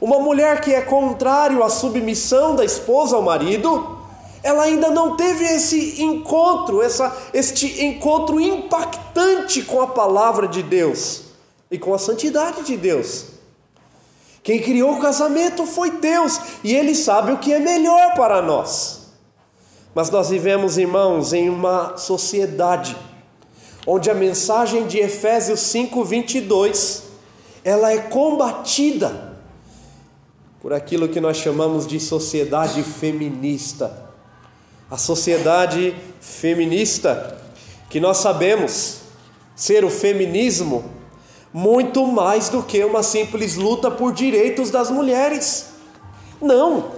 Uma 0.00 0.18
mulher 0.18 0.62
que 0.62 0.72
é 0.72 0.80
contrário 0.80 1.62
à 1.62 1.68
submissão 1.68 2.56
da 2.56 2.64
esposa 2.64 3.14
ao 3.14 3.20
marido, 3.20 3.97
ela 4.42 4.64
ainda 4.64 4.90
não 4.90 5.16
teve 5.16 5.44
esse 5.44 6.02
encontro, 6.02 6.82
essa, 6.82 7.16
este 7.32 7.84
encontro 7.84 8.40
impactante 8.40 9.62
com 9.62 9.80
a 9.80 9.88
palavra 9.88 10.46
de 10.46 10.62
Deus 10.62 11.22
e 11.70 11.78
com 11.78 11.92
a 11.92 11.98
santidade 11.98 12.62
de 12.62 12.76
Deus. 12.76 13.26
Quem 14.42 14.62
criou 14.62 14.94
o 14.94 15.00
casamento 15.00 15.66
foi 15.66 15.90
Deus 15.90 16.40
e 16.64 16.74
Ele 16.74 16.94
sabe 16.94 17.32
o 17.32 17.38
que 17.38 17.52
é 17.52 17.58
melhor 17.58 18.14
para 18.14 18.40
nós. 18.40 19.08
Mas 19.94 20.10
nós 20.10 20.30
vivemos, 20.30 20.78
irmãos, 20.78 21.32
em 21.32 21.50
uma 21.50 21.96
sociedade 21.96 22.96
onde 23.86 24.10
a 24.10 24.14
mensagem 24.14 24.86
de 24.86 24.98
Efésios 24.98 25.60
5:22 25.60 27.02
ela 27.64 27.92
é 27.92 27.98
combatida 27.98 29.36
por 30.60 30.72
aquilo 30.72 31.08
que 31.08 31.20
nós 31.20 31.36
chamamos 31.36 31.86
de 31.86 31.98
sociedade 31.98 32.82
feminista. 32.82 34.07
A 34.90 34.96
sociedade 34.96 35.94
feminista, 36.20 37.36
que 37.90 38.00
nós 38.00 38.18
sabemos 38.18 39.00
ser 39.54 39.84
o 39.84 39.90
feminismo 39.90 40.84
muito 41.52 42.06
mais 42.06 42.48
do 42.48 42.62
que 42.62 42.84
uma 42.84 43.02
simples 43.02 43.56
luta 43.56 43.90
por 43.90 44.12
direitos 44.12 44.70
das 44.70 44.90
mulheres. 44.90 45.70
Não. 46.40 46.92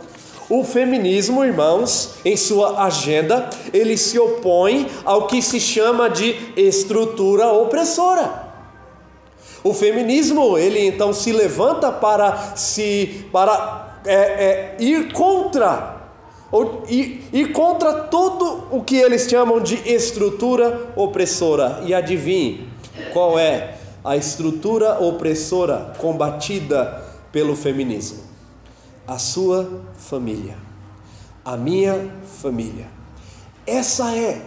O 0.48 0.64
feminismo, 0.64 1.44
irmãos, 1.44 2.14
em 2.24 2.36
sua 2.36 2.84
agenda, 2.84 3.48
ele 3.72 3.96
se 3.96 4.18
opõe 4.18 4.88
ao 5.04 5.28
que 5.28 5.40
se 5.40 5.60
chama 5.60 6.10
de 6.10 6.34
estrutura 6.56 7.52
opressora. 7.52 8.50
O 9.62 9.72
feminismo, 9.72 10.58
ele 10.58 10.84
então 10.86 11.12
se 11.12 11.32
levanta 11.32 11.92
para 11.92 12.56
se 12.56 13.26
para 13.30 14.00
é, 14.04 14.14
é, 14.14 14.76
ir 14.80 15.12
contra 15.12 15.99
ir, 16.88 17.24
ir 17.32 17.52
contra 17.52 17.92
todo 17.92 18.66
o 18.70 18.82
que 18.82 18.96
eles 18.96 19.28
chamam 19.28 19.60
de 19.60 19.76
estrutura 19.88 20.92
opressora. 20.96 21.82
E 21.86 21.94
adivinhe 21.94 22.68
qual 23.12 23.38
é 23.38 23.76
a 24.04 24.16
estrutura 24.16 24.98
opressora 25.00 25.94
combatida 25.98 27.04
pelo 27.30 27.54
feminismo. 27.54 28.18
A 29.06 29.18
sua 29.18 29.82
família, 29.96 30.56
a 31.44 31.56
minha 31.56 32.10
família. 32.40 32.86
Essa 33.66 34.16
é 34.16 34.42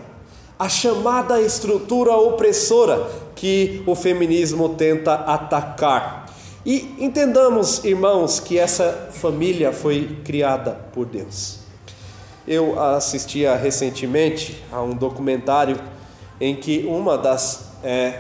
a 0.58 0.70
chamada 0.70 1.42
estrutura 1.42 2.14
opressora 2.16 3.10
que 3.36 3.84
o 3.86 3.96
feminismo 3.96 4.70
tenta 4.70 5.14
atacar. 5.16 6.24
E 6.66 6.96
entendamos, 6.98 7.84
irmãos, 7.84 8.40
que 8.40 8.58
essa 8.58 9.10
família 9.12 9.74
foi 9.74 10.20
criada 10.24 10.72
por 10.94 11.06
Deus. 11.06 11.63
Eu 12.48 12.78
assistia 12.82 13.56
recentemente 13.56 14.62
a 14.72 14.82
um 14.82 14.94
documentário 14.94 15.80
em 16.42 16.56
que 16.56 16.86
uma 16.86 17.18
das, 17.18 17.72
é, 17.82 18.20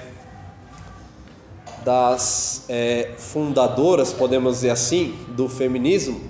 das 1.83 2.65
é, 2.69 3.11
fundadoras, 3.17 4.13
podemos 4.13 4.55
dizer 4.55 4.69
assim, 4.69 5.13
do 5.29 5.49
feminismo, 5.49 6.21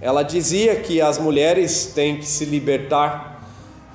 ela 0.00 0.22
dizia 0.22 0.76
que 0.76 1.00
as 1.00 1.18
mulheres 1.18 1.86
têm 1.94 2.18
que 2.18 2.26
se 2.26 2.44
libertar 2.44 3.42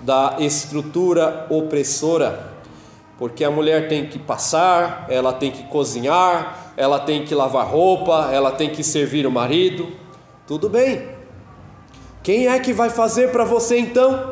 da 0.02 0.38
estrutura 0.40 1.46
opressora, 1.50 2.52
porque 3.18 3.44
a 3.44 3.52
mulher 3.52 3.88
tem 3.88 4.08
que 4.08 4.18
passar, 4.18 5.06
ela 5.08 5.32
tem 5.32 5.52
que 5.52 5.64
cozinhar, 5.64 6.74
ela 6.76 7.00
tem 7.00 7.24
que 7.24 7.34
lavar 7.34 7.68
roupa, 7.68 8.30
ela 8.34 8.52
tem 8.52 8.70
que 8.72 8.84
servir 8.84 9.28
o 9.28 9.32
marido. 9.32 9.88
Tudo 10.46 10.68
bem. 10.68 11.13
Quem 12.24 12.48
é 12.48 12.58
que 12.60 12.74
vai 12.74 12.90
fazer 12.90 13.32
para 13.32 13.44
você 13.44 13.78
então? 13.78 14.32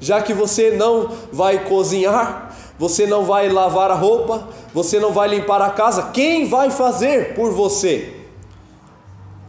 Já 0.00 0.22
que 0.22 0.32
você 0.32 0.70
não 0.70 1.10
vai 1.32 1.64
cozinhar, 1.66 2.56
você 2.78 3.06
não 3.06 3.24
vai 3.24 3.48
lavar 3.48 3.90
a 3.90 3.94
roupa, 3.94 4.48
você 4.72 4.98
não 4.98 5.12
vai 5.12 5.28
limpar 5.28 5.60
a 5.60 5.70
casa, 5.70 6.10
quem 6.12 6.48
vai 6.48 6.70
fazer 6.70 7.34
por 7.34 7.52
você? 7.52 8.16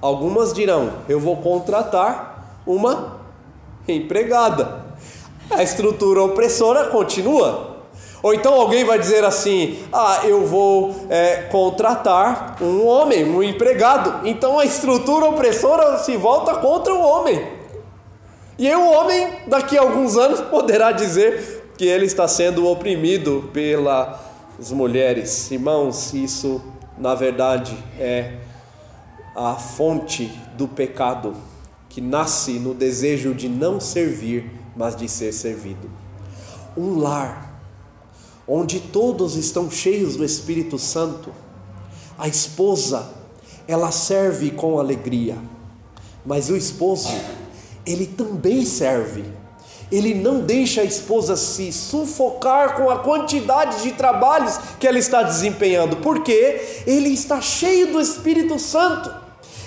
Algumas 0.01 0.51
dirão: 0.53 0.93
eu 1.07 1.19
vou 1.19 1.37
contratar 1.37 2.59
uma 2.65 3.21
empregada 3.87 4.83
a 5.49 5.61
estrutura 5.61 6.23
opressora 6.23 6.85
continua. 6.85 7.73
Ou 8.21 8.33
então 8.33 8.53
alguém 8.53 8.83
vai 8.83 8.97
dizer 8.97 9.23
assim: 9.23 9.79
ah, 9.91 10.21
eu 10.23 10.45
vou 10.45 10.95
é, 11.09 11.47
contratar 11.51 12.57
um 12.61 12.85
homem, 12.87 13.23
um 13.23 13.43
empregado. 13.43 14.27
Então 14.27 14.57
a 14.57 14.65
estrutura 14.65 15.25
opressora 15.25 15.97
se 15.99 16.15
volta 16.17 16.55
contra 16.55 16.93
o 16.93 17.01
homem. 17.01 17.62
E 18.63 18.67
aí 18.69 18.77
o 18.77 18.91
homem, 18.91 19.27
daqui 19.45 19.77
a 19.77 19.81
alguns 19.81 20.15
anos, 20.15 20.39
poderá 20.39 20.93
dizer 20.93 21.73
que 21.77 21.83
ele 21.83 22.05
está 22.05 22.29
sendo 22.29 22.65
oprimido 22.65 23.49
pelas 23.51 24.71
mulheres. 24.71 25.51
Irmãos, 25.51 26.13
isso 26.13 26.61
na 26.97 27.13
verdade 27.13 27.77
é 27.99 28.37
a 29.35 29.55
fonte 29.55 30.31
do 30.55 30.65
pecado 30.65 31.35
que 31.89 31.99
nasce 31.99 32.53
no 32.53 32.73
desejo 32.73 33.35
de 33.35 33.49
não 33.49 33.81
servir 33.81 34.49
mas 34.77 34.95
de 34.95 35.09
ser 35.09 35.33
servido. 35.33 35.91
Um 36.77 36.99
lar 36.99 37.61
onde 38.47 38.79
todos 38.79 39.35
estão 39.35 39.69
cheios 39.69 40.15
do 40.15 40.23
Espírito 40.23 40.79
Santo. 40.79 41.33
A 42.17 42.29
esposa, 42.29 43.09
ela 43.67 43.91
serve 43.91 44.51
com 44.51 44.79
alegria, 44.79 45.37
mas 46.25 46.49
o 46.49 46.55
esposo, 46.55 47.09
ele 47.85 48.07
também 48.07 48.65
serve. 48.65 49.23
Ele 49.91 50.13
não 50.13 50.39
deixa 50.39 50.81
a 50.81 50.85
esposa 50.85 51.35
se 51.35 51.71
sufocar 51.71 52.75
com 52.75 52.89
a 52.89 52.99
quantidade 52.99 53.83
de 53.83 53.91
trabalhos 53.91 54.57
que 54.79 54.87
ela 54.87 54.97
está 54.97 55.21
desempenhando, 55.21 55.97
porque 55.97 56.83
ele 56.87 57.09
está 57.09 57.39
cheio 57.39 57.91
do 57.91 58.01
Espírito 58.01 58.57
Santo. 58.57 59.13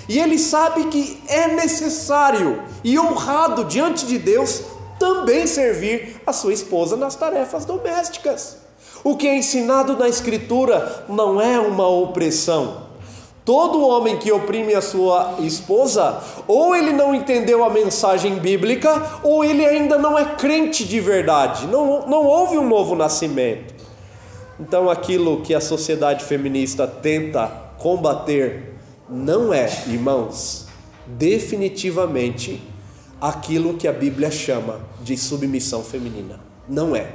E 0.09 0.19
ele 0.19 0.37
sabe 0.37 0.85
que 0.85 1.21
é 1.27 1.49
necessário 1.49 2.63
e 2.83 2.97
honrado 2.97 3.65
diante 3.65 4.05
de 4.05 4.17
Deus 4.17 4.61
também 4.99 5.45
servir 5.45 6.21
a 6.25 6.33
sua 6.33 6.53
esposa 6.53 6.95
nas 6.97 7.15
tarefas 7.15 7.65
domésticas. 7.65 8.57
O 9.03 9.15
que 9.15 9.27
é 9.27 9.37
ensinado 9.37 9.95
na 9.97 10.09
Escritura 10.09 11.05
não 11.07 11.39
é 11.39 11.59
uma 11.59 11.87
opressão. 11.87 12.86
Todo 13.47 13.79
homem 13.87 14.17
que 14.17 14.29
oprime 14.29 14.75
a 14.75 14.81
sua 14.81 15.35
esposa, 15.39 16.21
ou 16.49 16.75
ele 16.75 16.91
não 16.91 17.15
entendeu 17.15 17.63
a 17.63 17.69
mensagem 17.69 18.35
bíblica, 18.39 19.21
ou 19.23 19.41
ele 19.41 19.65
ainda 19.65 19.97
não 19.97 20.19
é 20.19 20.35
crente 20.35 20.83
de 20.83 20.99
verdade, 20.99 21.65
não, 21.65 22.05
não 22.09 22.25
houve 22.25 22.57
um 22.57 22.67
novo 22.67 22.93
nascimento. 22.93 23.73
Então, 24.59 24.89
aquilo 24.89 25.43
que 25.43 25.55
a 25.55 25.61
sociedade 25.61 26.25
feminista 26.25 26.85
tenta 26.85 27.47
combater 27.77 28.75
não 29.09 29.53
é, 29.53 29.69
irmãos, 29.87 30.67
definitivamente 31.05 32.61
aquilo 33.21 33.75
que 33.75 33.87
a 33.87 33.93
Bíblia 33.93 34.29
chama 34.29 34.81
de 35.01 35.15
submissão 35.15 35.81
feminina. 35.81 36.37
Não 36.67 36.93
é. 36.93 37.13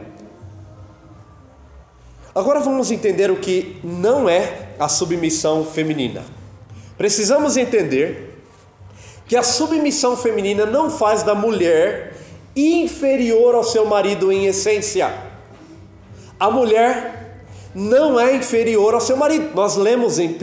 Agora 2.34 2.60
vamos 2.60 2.90
entender 2.90 3.30
o 3.30 3.36
que 3.36 3.78
não 3.84 4.26
é 4.26 4.71
a 4.82 4.88
submissão 4.88 5.64
feminina. 5.64 6.24
Precisamos 6.98 7.56
entender 7.56 8.42
que 9.28 9.36
a 9.36 9.42
submissão 9.42 10.16
feminina 10.16 10.66
não 10.66 10.90
faz 10.90 11.22
da 11.22 11.36
mulher 11.36 12.16
inferior 12.56 13.54
ao 13.54 13.62
seu 13.62 13.86
marido 13.86 14.32
em 14.32 14.46
essência. 14.46 15.14
A 16.38 16.50
mulher 16.50 17.44
não 17.72 18.18
é 18.18 18.34
inferior 18.34 18.94
ao 18.94 19.00
seu 19.00 19.16
marido. 19.16 19.54
Nós 19.54 19.76
lemos 19.76 20.18
em 20.18 20.30
1 20.30 20.36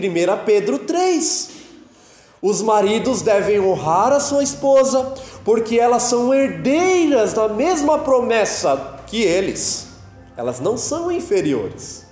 Pedro 0.45 0.79
3. 0.79 1.49
Os 2.41 2.61
maridos 2.61 3.21
devem 3.21 3.59
honrar 3.59 4.13
a 4.13 4.21
sua 4.21 4.41
esposa, 4.41 5.15
porque 5.43 5.77
elas 5.77 6.03
são 6.03 6.33
herdeiras 6.33 7.33
da 7.33 7.49
mesma 7.49 7.99
promessa 7.99 9.01
que 9.05 9.21
eles. 9.21 9.87
Elas 10.37 10.61
não 10.61 10.77
são 10.77 11.11
inferiores. 11.11 12.08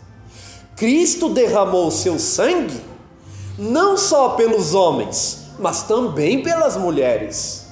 Cristo 0.77 1.27
derramou 1.29 1.87
o 1.87 1.91
seu 1.91 2.17
sangue 2.17 2.79
não 3.57 3.97
só 3.97 4.29
pelos 4.29 4.75
homens, 4.75 5.47
mas 5.59 5.83
também 5.83 6.43
pelas 6.43 6.77
mulheres. 6.77 7.65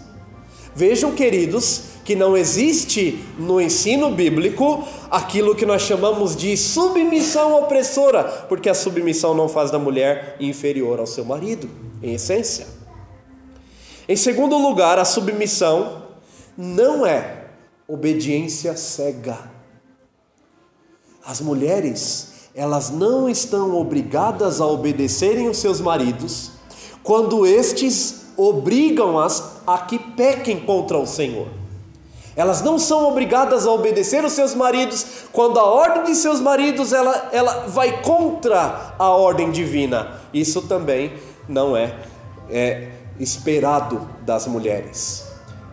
Vejam, 0.75 1.13
queridos, 1.13 1.83
que 2.03 2.15
não 2.15 2.35
existe 2.35 3.23
no 3.37 3.61
ensino 3.61 4.11
bíblico 4.11 4.83
aquilo 5.09 5.55
que 5.55 5.65
nós 5.65 5.83
chamamos 5.83 6.35
de 6.35 6.57
submissão 6.57 7.55
opressora, 7.59 8.23
porque 8.49 8.69
a 8.69 8.73
submissão 8.73 9.33
não 9.33 9.47
faz 9.47 9.69
da 9.69 9.79
mulher 9.79 10.35
inferior 10.39 10.99
ao 10.99 11.07
seu 11.07 11.23
marido, 11.23 11.69
em 12.01 12.15
essência. 12.15 12.67
Em 14.07 14.15
segundo 14.15 14.57
lugar, 14.57 14.99
a 14.99 15.05
submissão 15.05 16.03
não 16.57 17.05
é 17.05 17.45
obediência 17.87 18.75
cega. 18.75 19.51
As 21.25 21.41
mulheres, 21.41 22.34
elas 22.55 22.89
não 22.89 23.29
estão 23.29 23.75
obrigadas 23.77 24.61
a 24.61 24.65
obedecerem 24.65 25.49
os 25.49 25.57
seus 25.57 25.81
maridos 25.81 26.51
quando 27.03 27.45
estes 27.45 28.27
obrigam-as 28.37 29.57
a 29.67 29.77
que 29.79 29.99
pequem 29.99 30.61
contra 30.61 30.97
o 30.97 31.05
Senhor. 31.05 31.47
Elas 32.35 32.61
não 32.61 32.79
são 32.79 33.07
obrigadas 33.07 33.67
a 33.67 33.71
obedecer 33.71 34.23
os 34.23 34.31
seus 34.31 34.55
maridos 34.55 35.05
quando 35.31 35.59
a 35.59 35.63
ordem 35.63 36.03
de 36.03 36.15
seus 36.15 36.39
maridos 36.39 36.93
ela, 36.93 37.29
ela 37.31 37.67
vai 37.67 38.01
contra 38.01 38.95
a 38.97 39.09
ordem 39.09 39.51
divina. 39.51 40.21
Isso 40.33 40.61
também 40.63 41.13
não 41.47 41.75
é, 41.75 41.97
é 42.49 42.89
esperado 43.19 44.09
das 44.21 44.47
mulheres. 44.47 45.25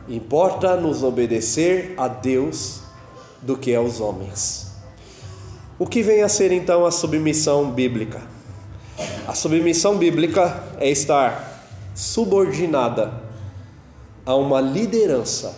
Importa 0.09 0.77
nos 0.77 1.03
obedecer 1.03 1.95
a 1.97 2.09
Deus 2.09 2.81
do 3.41 3.57
que 3.57 3.75
aos 3.75 4.01
homens. 4.01 4.62
O 5.83 5.87
que 5.89 6.01
vem 6.01 6.23
a 6.23 6.29
ser 6.29 6.53
então 6.53 6.87
a 6.87 6.93
submissão 6.93 7.73
bíblica? 7.73 8.23
A 9.27 9.35
submissão 9.35 9.99
bíblica 9.99 10.63
é 10.79 10.89
estar 10.89 11.67
subordinada 11.93 13.13
a 14.25 14.37
uma 14.37 14.61
liderança 14.61 15.57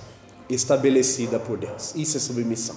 estabelecida 0.48 1.38
por 1.38 1.58
Deus. 1.58 1.92
Isso 1.94 2.16
é 2.16 2.20
submissão. 2.20 2.74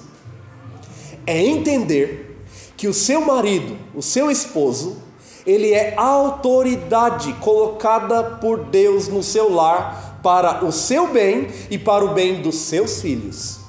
É 1.25 1.41
entender 1.41 2.43
que 2.75 2.85
o 2.85 2.93
seu 2.93 3.21
marido, 3.21 3.77
o 3.95 4.01
seu 4.01 4.29
esposo, 4.29 4.97
ele 5.45 5.71
é 5.71 5.93
autoridade 5.95 7.31
colocada 7.35 8.23
por 8.41 8.65
Deus 8.65 9.07
no 9.07 9.23
seu 9.23 9.49
lar 9.49 10.19
para 10.21 10.65
o 10.65 10.71
seu 10.73 11.13
bem 11.13 11.47
e 11.71 11.77
para 11.77 12.03
o 12.03 12.13
bem 12.13 12.41
dos 12.41 12.55
seus 12.55 13.01
filhos. 13.01 13.61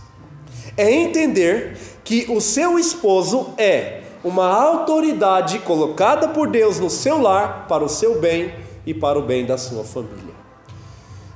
É 0.77 0.91
entender 0.91 1.98
que 2.09 2.25
o 2.31 2.41
seu 2.41 2.79
esposo 2.79 3.49
é 3.59 4.01
uma 4.25 4.47
autoridade 4.47 5.59
colocada 5.59 6.29
por 6.29 6.49
Deus 6.49 6.81
no 6.81 6.89
seu 6.89 7.21
lar 7.21 7.67
para 7.69 7.85
o 7.85 7.89
seu 7.89 8.19
bem 8.19 8.51
e 8.87 8.95
para 8.95 9.19
o 9.19 9.23
bem 9.23 9.45
da 9.45 9.59
sua 9.59 9.85
família. 9.85 10.35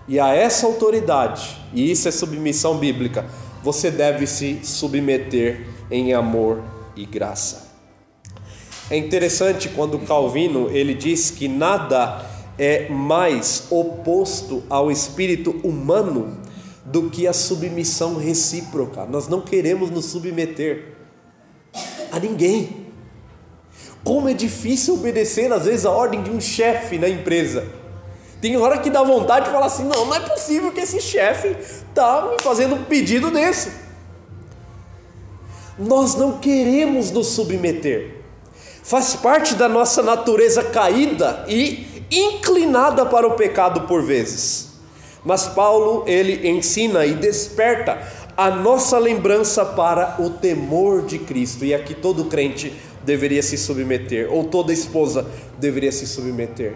E 0.08 0.18
a 0.18 0.34
essa 0.34 0.64
autoridade, 0.64 1.58
e 1.74 1.90
isso 1.90 2.08
é 2.08 2.10
submissão 2.10 2.78
bíblica, 2.78 3.26
você 3.62 3.90
deve 3.90 4.26
se 4.26 4.60
submeter 4.62 5.68
em 5.90 6.14
amor 6.14 6.62
e 6.96 7.04
graça. 7.04 7.70
É 8.90 8.96
interessante 8.96 9.68
quando 9.68 9.98
Calvino 9.98 10.70
ele 10.70 10.94
diz 10.94 11.30
que 11.30 11.48
nada 11.48 12.24
é 12.58 12.88
mais 12.88 13.66
oposto 13.68 14.62
ao 14.70 14.90
espírito 14.90 15.50
humano 15.62 16.40
do 16.84 17.08
que 17.10 17.26
a 17.26 17.32
submissão 17.32 18.16
recíproca. 18.16 19.04
Nós 19.04 19.28
não 19.28 19.40
queremos 19.40 19.90
nos 19.90 20.06
submeter 20.06 20.94
a 22.10 22.18
ninguém. 22.18 22.86
Como 24.02 24.28
é 24.28 24.34
difícil 24.34 24.94
obedecer, 24.94 25.52
às 25.52 25.64
vezes, 25.64 25.86
a 25.86 25.90
ordem 25.90 26.22
de 26.22 26.30
um 26.30 26.40
chefe 26.40 26.98
na 26.98 27.08
empresa. 27.08 27.66
Tem 28.40 28.56
hora 28.56 28.78
que 28.78 28.90
dá 28.90 29.02
vontade 29.02 29.46
de 29.46 29.52
falar 29.52 29.66
assim: 29.66 29.84
não, 29.84 30.06
não 30.06 30.14
é 30.14 30.20
possível 30.20 30.72
que 30.72 30.80
esse 30.80 31.00
chefe 31.00 31.56
está 31.60 32.28
me 32.28 32.42
fazendo 32.42 32.74
um 32.74 32.84
pedido 32.84 33.30
desse. 33.30 33.72
Nós 35.78 36.16
não 36.16 36.38
queremos 36.38 37.12
nos 37.12 37.28
submeter. 37.28 38.22
Faz 38.82 39.14
parte 39.14 39.54
da 39.54 39.68
nossa 39.68 40.02
natureza 40.02 40.64
caída 40.64 41.44
e 41.48 42.04
inclinada 42.10 43.06
para 43.06 43.26
o 43.26 43.34
pecado 43.34 43.82
por 43.82 44.02
vezes. 44.02 44.71
Mas 45.24 45.46
Paulo, 45.46 46.04
ele 46.06 46.48
ensina 46.48 47.06
e 47.06 47.14
desperta 47.14 48.00
a 48.36 48.50
nossa 48.50 48.98
lembrança 48.98 49.64
para 49.64 50.16
o 50.20 50.30
temor 50.30 51.06
de 51.06 51.18
Cristo. 51.18 51.64
E 51.64 51.74
aqui 51.74 51.94
todo 51.94 52.24
crente 52.24 52.72
deveria 53.04 53.42
se 53.42 53.56
submeter, 53.56 54.32
ou 54.32 54.44
toda 54.44 54.72
esposa 54.72 55.26
deveria 55.58 55.92
se 55.92 56.06
submeter. 56.06 56.74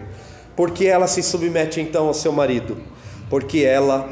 Porque 0.55 0.85
ela 0.85 1.07
se 1.07 1.21
submete 1.21 1.79
então 1.79 2.07
ao 2.07 2.13
seu 2.13 2.31
marido? 2.31 2.77
Porque 3.29 3.59
ela 3.59 4.09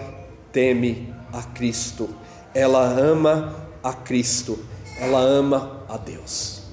teme 0.52 1.14
a 1.32 1.42
Cristo, 1.42 2.10
ela 2.54 2.84
ama 2.84 3.56
a 3.84 3.94
Cristo, 3.94 4.60
ela 5.00 5.20
ama 5.20 5.84
a 5.90 5.98
Deus. 5.98 6.64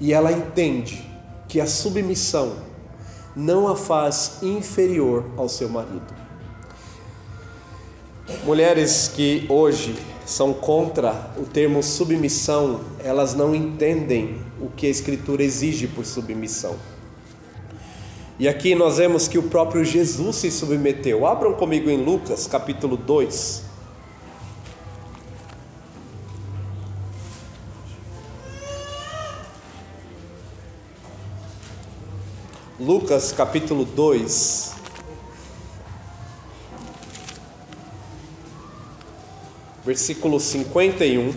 E 0.00 0.12
ela 0.12 0.30
entende 0.32 1.08
que 1.48 1.60
a 1.60 1.66
submissão 1.66 2.56
não 3.34 3.68
a 3.68 3.76
faz 3.76 4.38
inferior 4.42 5.24
ao 5.36 5.48
seu 5.48 5.68
marido. 5.68 6.25
Mulheres 8.44 9.08
que 9.14 9.46
hoje 9.48 9.94
são 10.24 10.52
contra 10.52 11.30
o 11.38 11.44
termo 11.44 11.82
submissão, 11.82 12.80
elas 12.98 13.34
não 13.34 13.54
entendem 13.54 14.40
o 14.60 14.68
que 14.68 14.86
a 14.86 14.90
Escritura 14.90 15.44
exige 15.44 15.86
por 15.86 16.04
submissão. 16.04 16.76
E 18.38 18.48
aqui 18.48 18.74
nós 18.74 18.98
vemos 18.98 19.28
que 19.28 19.38
o 19.38 19.44
próprio 19.44 19.84
Jesus 19.84 20.36
se 20.36 20.50
submeteu. 20.50 21.24
Abram 21.26 21.54
comigo 21.54 21.88
em 21.88 22.04
Lucas 22.04 22.46
capítulo 22.46 22.96
2. 22.96 23.64
Lucas 32.78 33.32
capítulo 33.32 33.84
2. 33.84 34.75
Versículo 39.86 40.40
51. 40.40 41.32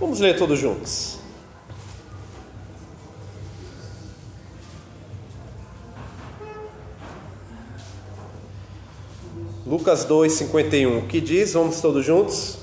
Vamos 0.00 0.20
ler 0.20 0.38
todos 0.38 0.58
juntos. 0.58 1.18
Lucas 9.66 10.04
2, 10.06 10.32
51. 10.32 11.02
Que 11.02 11.20
diz? 11.20 11.52
Vamos 11.52 11.80
todos 11.82 12.06
juntos? 12.06 12.56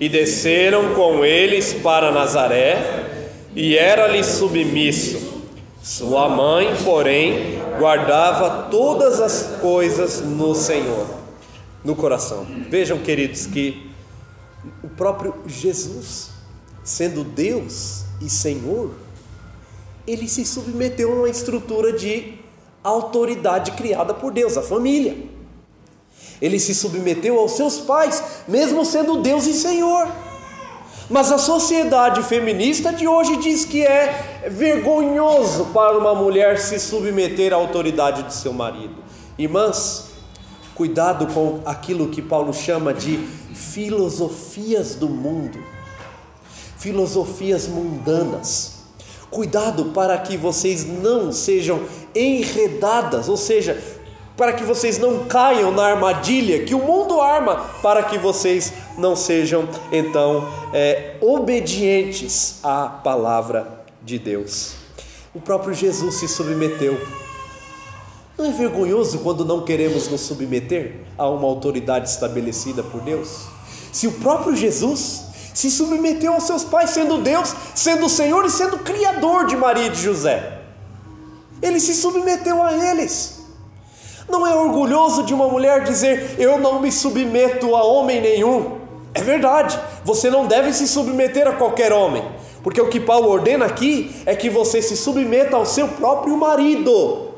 E 0.00 0.08
desceram 0.08 0.94
com 0.94 1.24
eles 1.24 1.72
para 1.74 2.10
Nazaré, 2.10 3.28
e 3.54 3.76
era-lhe 3.76 4.24
submisso. 4.24 5.44
Sua 5.80 6.28
mãe, 6.28 6.74
porém, 6.84 7.60
guardava 7.78 8.68
todas 8.70 9.20
as 9.20 9.58
coisas 9.60 10.20
no 10.20 10.54
Senhor 10.54 11.19
no 11.84 11.96
coração. 11.96 12.46
Vejam, 12.68 12.98
queridos, 12.98 13.46
que 13.46 13.90
o 14.82 14.88
próprio 14.88 15.34
Jesus, 15.46 16.30
sendo 16.84 17.24
Deus 17.24 18.02
e 18.20 18.28
Senhor, 18.28 18.92
ele 20.06 20.28
se 20.28 20.44
submeteu 20.44 21.12
a 21.12 21.16
uma 21.16 21.28
estrutura 21.28 21.92
de 21.92 22.34
autoridade 22.82 23.72
criada 23.72 24.12
por 24.14 24.32
Deus, 24.32 24.56
a 24.56 24.62
família. 24.62 25.16
Ele 26.40 26.58
se 26.58 26.74
submeteu 26.74 27.38
aos 27.38 27.52
seus 27.52 27.78
pais, 27.78 28.22
mesmo 28.48 28.84
sendo 28.84 29.20
Deus 29.20 29.46
e 29.46 29.52
Senhor. 29.52 30.08
Mas 31.08 31.32
a 31.32 31.38
sociedade 31.38 32.22
feminista 32.22 32.92
de 32.92 33.06
hoje 33.06 33.36
diz 33.38 33.64
que 33.64 33.84
é 33.84 34.46
vergonhoso 34.48 35.66
para 35.66 35.98
uma 35.98 36.14
mulher 36.14 36.58
se 36.58 36.78
submeter 36.78 37.52
à 37.52 37.56
autoridade 37.56 38.22
de 38.22 38.34
seu 38.34 38.52
marido. 38.52 38.94
Irmãs, 39.36 40.09
Cuidado 40.80 41.26
com 41.26 41.60
aquilo 41.66 42.08
que 42.08 42.22
Paulo 42.22 42.54
chama 42.54 42.94
de 42.94 43.18
filosofias 43.52 44.94
do 44.94 45.10
mundo, 45.10 45.58
filosofias 46.78 47.68
mundanas. 47.68 48.84
Cuidado 49.30 49.92
para 49.92 50.16
que 50.16 50.38
vocês 50.38 50.86
não 50.86 51.32
sejam 51.32 51.82
enredadas, 52.14 53.28
ou 53.28 53.36
seja, 53.36 53.78
para 54.38 54.54
que 54.54 54.64
vocês 54.64 54.96
não 54.96 55.26
caiam 55.26 55.70
na 55.70 55.84
armadilha 55.84 56.64
que 56.64 56.74
o 56.74 56.78
mundo 56.78 57.20
arma, 57.20 57.56
para 57.82 58.02
que 58.04 58.16
vocês 58.16 58.72
não 58.96 59.14
sejam 59.14 59.68
então 59.92 60.48
é, 60.72 61.16
obedientes 61.20 62.58
à 62.62 62.86
palavra 62.86 63.84
de 64.02 64.18
Deus. 64.18 64.76
O 65.34 65.42
próprio 65.42 65.74
Jesus 65.74 66.14
se 66.14 66.26
submeteu 66.26 66.98
não 68.40 68.46
é 68.46 68.52
vergonhoso 68.52 69.18
quando 69.18 69.44
não 69.44 69.60
queremos 69.60 70.08
nos 70.08 70.22
submeter 70.22 71.00
a 71.18 71.28
uma 71.28 71.46
autoridade 71.46 72.08
estabelecida 72.08 72.82
por 72.82 73.02
Deus? 73.02 73.48
Se 73.92 74.06
o 74.06 74.12
próprio 74.12 74.56
Jesus 74.56 75.24
se 75.52 75.70
submeteu 75.70 76.32
aos 76.32 76.44
seus 76.44 76.64
pais, 76.64 76.88
sendo 76.90 77.18
Deus, 77.18 77.54
sendo 77.74 78.08
Senhor 78.08 78.46
e 78.46 78.50
sendo 78.50 78.78
Criador 78.78 79.46
de 79.46 79.56
Maria 79.56 79.88
e 79.88 79.90
de 79.90 80.00
José, 80.00 80.58
ele 81.60 81.78
se 81.78 81.94
submeteu 81.94 82.62
a 82.62 82.72
eles. 82.72 83.40
Não 84.26 84.46
é 84.46 84.54
orgulhoso 84.54 85.24
de 85.24 85.34
uma 85.34 85.48
mulher 85.48 85.84
dizer: 85.84 86.36
Eu 86.38 86.58
não 86.58 86.80
me 86.80 86.90
submeto 86.90 87.76
a 87.76 87.84
homem 87.84 88.22
nenhum. 88.22 88.78
É 89.12 89.20
verdade, 89.20 89.78
você 90.02 90.30
não 90.30 90.46
deve 90.46 90.72
se 90.72 90.88
submeter 90.88 91.46
a 91.46 91.52
qualquer 91.52 91.92
homem, 91.92 92.24
porque 92.62 92.80
o 92.80 92.88
que 92.88 93.00
Paulo 93.00 93.28
ordena 93.28 93.66
aqui 93.66 94.14
é 94.24 94.34
que 94.34 94.48
você 94.48 94.80
se 94.80 94.96
submeta 94.96 95.56
ao 95.56 95.66
seu 95.66 95.88
próprio 95.88 96.36
marido 96.36 97.29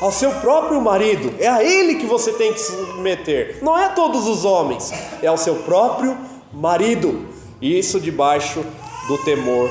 ao 0.00 0.10
seu 0.10 0.32
próprio 0.40 0.80
marido. 0.80 1.34
É 1.38 1.46
a 1.46 1.62
ele 1.62 1.96
que 1.96 2.06
você 2.06 2.32
tem 2.32 2.52
que 2.52 2.60
se 2.60 2.72
submeter. 2.72 3.58
Não 3.62 3.78
é 3.78 3.86
a 3.86 3.90
todos 3.90 4.26
os 4.26 4.44
homens, 4.44 4.92
é 5.22 5.26
ao 5.26 5.36
seu 5.36 5.56
próprio 5.56 6.16
marido. 6.52 7.28
E 7.60 7.78
isso 7.78 8.00
debaixo 8.00 8.64
do 9.06 9.18
temor 9.18 9.68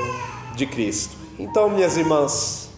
de 0.55 0.65
Cristo. 0.65 1.17
Então, 1.39 1.69
minhas 1.69 1.97
irmãs, 1.97 2.69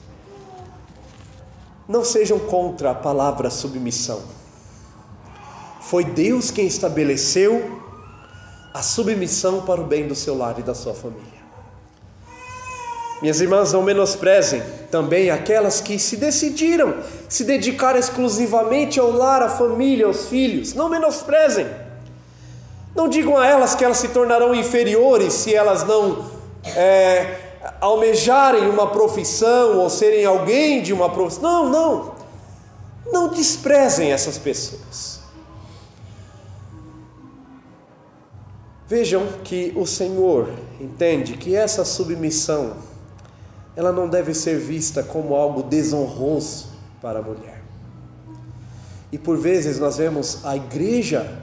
não 1.88 2.06
sejam 2.06 2.40
contra 2.40 2.92
a 2.92 2.96
palavra 2.96 3.50
submissão. 3.50 4.22
Foi 5.82 6.06
Deus 6.06 6.52
quem 6.52 6.66
estabeleceu 6.66 7.82
a 8.74 8.82
submissão 8.82 9.64
para 9.64 9.82
o 9.82 9.84
bem 9.84 10.08
do 10.08 10.16
seu 10.16 10.38
lar 10.38 10.58
e 10.58 10.64
da 10.64 10.74
sua 10.74 10.94
família. 10.94 11.41
Minhas 13.22 13.40
irmãs, 13.40 13.72
não 13.72 13.84
menosprezem 13.84 14.64
também 14.90 15.30
aquelas 15.30 15.80
que 15.80 16.00
se 16.00 16.18
decidiram 16.18 16.96
se 17.30 17.44
dedicar 17.44 17.96
exclusivamente 17.96 19.00
ao 19.00 19.12
lar, 19.12 19.44
à 19.44 19.50
família, 19.50 20.08
aos 20.08 20.26
filhos. 20.26 20.74
Não 20.74 20.90
menosprezem. 20.90 21.68
Não 22.96 23.08
digam 23.08 23.38
a 23.38 23.46
elas 23.46 23.76
que 23.76 23.86
elas 23.86 23.98
se 23.98 24.08
tornarão 24.08 24.56
inferiores 24.56 25.34
se 25.34 25.54
elas 25.54 25.84
não 25.84 26.32
é, 26.76 27.38
almejarem 27.80 28.68
uma 28.68 28.88
profissão 28.88 29.78
ou 29.78 29.90
serem 29.90 30.26
alguém 30.26 30.82
de 30.82 30.92
uma 30.92 31.10
profissão. 31.10 31.44
Não, 31.44 31.70
não. 31.70 32.16
Não 33.12 33.28
desprezem 33.28 34.12
essas 34.12 34.40
pessoas. 34.40 35.22
Vejam 38.88 39.26
que 39.44 39.72
o 39.76 39.86
Senhor 39.86 40.50
entende 40.80 41.38
que 41.38 41.56
essa 41.56 41.86
submissão 41.86 42.74
ela 43.76 43.92
não 43.92 44.08
deve 44.08 44.34
ser 44.34 44.58
vista 44.58 45.02
como 45.02 45.36
algo 45.36 45.64
desonroso 45.64 46.68
para 47.02 47.20
a 47.20 47.22
mulher. 47.22 47.62
E 49.12 49.18
por 49.18 49.38
vezes 49.38 49.80
nós 49.80 49.98
vemos 49.98 50.46
a 50.46 50.56
igreja 50.56 51.40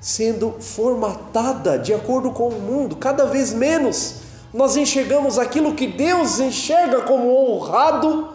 sendo 0.00 0.52
formatada 0.60 1.78
de 1.78 1.92
acordo 1.92 2.30
com 2.30 2.48
o 2.48 2.60
mundo, 2.60 2.96
cada 2.96 3.26
vez 3.26 3.52
menos 3.52 4.20
nós 4.52 4.76
enxergamos 4.76 5.38
aquilo 5.38 5.74
que 5.74 5.86
Deus 5.86 6.40
enxerga 6.40 7.02
como 7.02 7.28
honrado, 7.28 8.28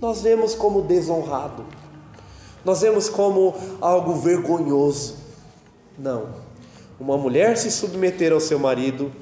nós 0.00 0.22
vemos 0.22 0.54
como 0.54 0.82
desonrado, 0.82 1.64
nós 2.64 2.80
vemos 2.80 3.08
como 3.08 3.54
algo 3.80 4.14
vergonhoso. 4.14 5.16
Não, 5.96 6.26
uma 6.98 7.16
mulher 7.16 7.56
se 7.56 7.70
submeter 7.70 8.32
ao 8.32 8.40
seu 8.40 8.58
marido 8.58 9.12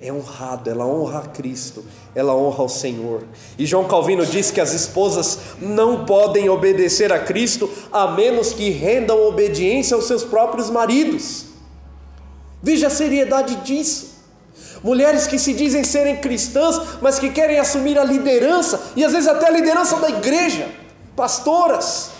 é 0.00 0.12
honrado, 0.12 0.68
ela 0.68 0.86
honra 0.86 1.20
a 1.20 1.28
Cristo, 1.28 1.84
ela 2.14 2.34
honra 2.34 2.64
o 2.64 2.68
Senhor. 2.68 3.24
E 3.58 3.64
João 3.64 3.88
Calvino 3.88 4.26
diz 4.26 4.50
que 4.50 4.60
as 4.60 4.74
esposas 4.74 5.38
não 5.58 6.04
podem 6.04 6.48
obedecer 6.50 7.12
a 7.12 7.18
Cristo 7.18 7.70
a 7.90 8.06
menos 8.08 8.52
que 8.52 8.68
rendam 8.68 9.26
obediência 9.26 9.94
aos 9.94 10.06
seus 10.06 10.22
próprios 10.22 10.68
maridos. 10.68 11.46
Veja 12.62 12.88
a 12.88 12.90
seriedade 12.90 13.56
disso. 13.56 14.16
Mulheres 14.82 15.26
que 15.26 15.38
se 15.38 15.54
dizem 15.54 15.82
serem 15.82 16.16
cristãs, 16.16 16.78
mas 17.00 17.18
que 17.18 17.30
querem 17.30 17.58
assumir 17.58 17.98
a 17.98 18.04
liderança, 18.04 18.92
e 18.94 19.02
às 19.02 19.12
vezes 19.12 19.28
até 19.28 19.48
a 19.48 19.50
liderança 19.50 19.96
da 19.96 20.10
igreja, 20.10 20.68
pastoras. 21.16 22.10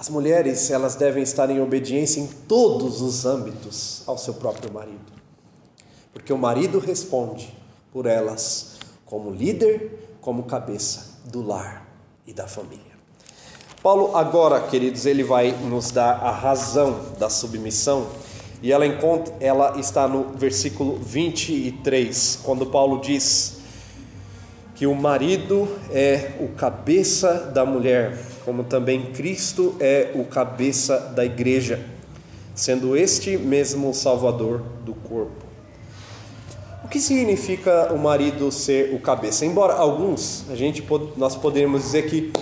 As 0.00 0.08
mulheres, 0.08 0.70
elas 0.70 0.94
devem 0.94 1.22
estar 1.22 1.50
em 1.50 1.60
obediência 1.60 2.22
em 2.22 2.26
todos 2.26 3.02
os 3.02 3.26
âmbitos 3.26 4.02
ao 4.06 4.16
seu 4.16 4.32
próprio 4.32 4.72
marido. 4.72 5.12
Porque 6.10 6.32
o 6.32 6.38
marido 6.38 6.78
responde 6.78 7.54
por 7.92 8.06
elas 8.06 8.78
como 9.04 9.30
líder, 9.30 10.16
como 10.22 10.44
cabeça 10.44 11.20
do 11.26 11.46
lar 11.46 11.86
e 12.26 12.32
da 12.32 12.46
família. 12.46 12.80
Paulo, 13.82 14.16
agora, 14.16 14.58
queridos, 14.62 15.04
ele 15.04 15.22
vai 15.22 15.52
nos 15.52 15.90
dar 15.90 16.12
a 16.12 16.30
razão 16.30 16.98
da 17.18 17.28
submissão, 17.28 18.06
e 18.62 18.72
ela, 18.72 18.86
encontra, 18.86 19.34
ela 19.38 19.78
está 19.78 20.08
no 20.08 20.30
versículo 20.30 20.96
23, 20.96 22.40
quando 22.42 22.64
Paulo 22.64 23.02
diz 23.02 23.58
que 24.74 24.86
o 24.86 24.94
marido 24.94 25.68
é 25.90 26.38
o 26.40 26.48
cabeça 26.56 27.50
da 27.52 27.66
mulher, 27.66 28.29
como 28.44 28.64
também 28.64 29.12
Cristo 29.12 29.74
é 29.80 30.12
o 30.14 30.24
cabeça 30.24 30.98
da 31.14 31.24
igreja, 31.24 31.80
sendo 32.54 32.96
este 32.96 33.36
mesmo 33.36 33.90
o 33.90 33.94
salvador 33.94 34.62
do 34.84 34.94
corpo. 34.94 35.44
O 36.84 36.88
que 36.88 36.98
significa 36.98 37.92
o 37.92 37.98
marido 37.98 38.50
ser 38.50 38.94
o 38.94 38.98
cabeça? 38.98 39.44
Embora 39.44 39.74
alguns, 39.74 40.44
a 40.50 40.56
gente 40.56 40.84
nós 41.16 41.36
poderíamos 41.36 41.82
dizer 41.82 42.08
que 42.08 42.32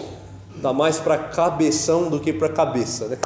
dá 0.56 0.72
mais 0.72 0.98
para 0.98 1.18
cabeção 1.18 2.08
do 2.08 2.20
que 2.20 2.32
para 2.32 2.48
cabeça, 2.48 3.08
né? 3.08 3.18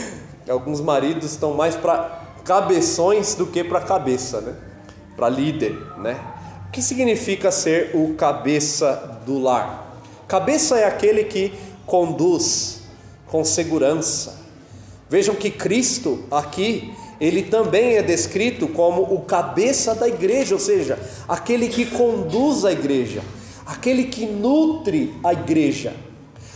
Alguns 0.48 0.80
maridos 0.80 1.30
estão 1.32 1.54
mais 1.54 1.76
para 1.76 2.20
cabeções 2.44 3.34
do 3.34 3.46
que 3.46 3.62
para 3.62 3.80
cabeça, 3.80 4.40
né? 4.40 4.54
Para 5.16 5.28
líder, 5.28 5.76
né? 5.98 6.18
O 6.66 6.70
que 6.72 6.82
significa 6.82 7.52
ser 7.52 7.90
o 7.94 8.14
cabeça 8.14 9.20
do 9.26 9.38
lar? 9.38 9.96
Cabeça 10.26 10.78
é 10.78 10.84
aquele 10.84 11.24
que 11.24 11.52
conduz 11.90 12.82
com 13.26 13.44
segurança. 13.44 14.38
Vejam 15.08 15.34
que 15.34 15.50
Cristo 15.50 16.24
aqui, 16.30 16.94
ele 17.20 17.42
também 17.42 17.96
é 17.96 18.02
descrito 18.02 18.68
como 18.68 19.02
o 19.02 19.22
cabeça 19.22 19.94
da 19.94 20.08
igreja, 20.08 20.54
ou 20.54 20.60
seja, 20.60 20.98
aquele 21.28 21.68
que 21.68 21.84
conduz 21.84 22.64
a 22.64 22.72
igreja, 22.72 23.22
aquele 23.66 24.04
que 24.04 24.24
nutre 24.24 25.14
a 25.24 25.32
igreja 25.32 25.94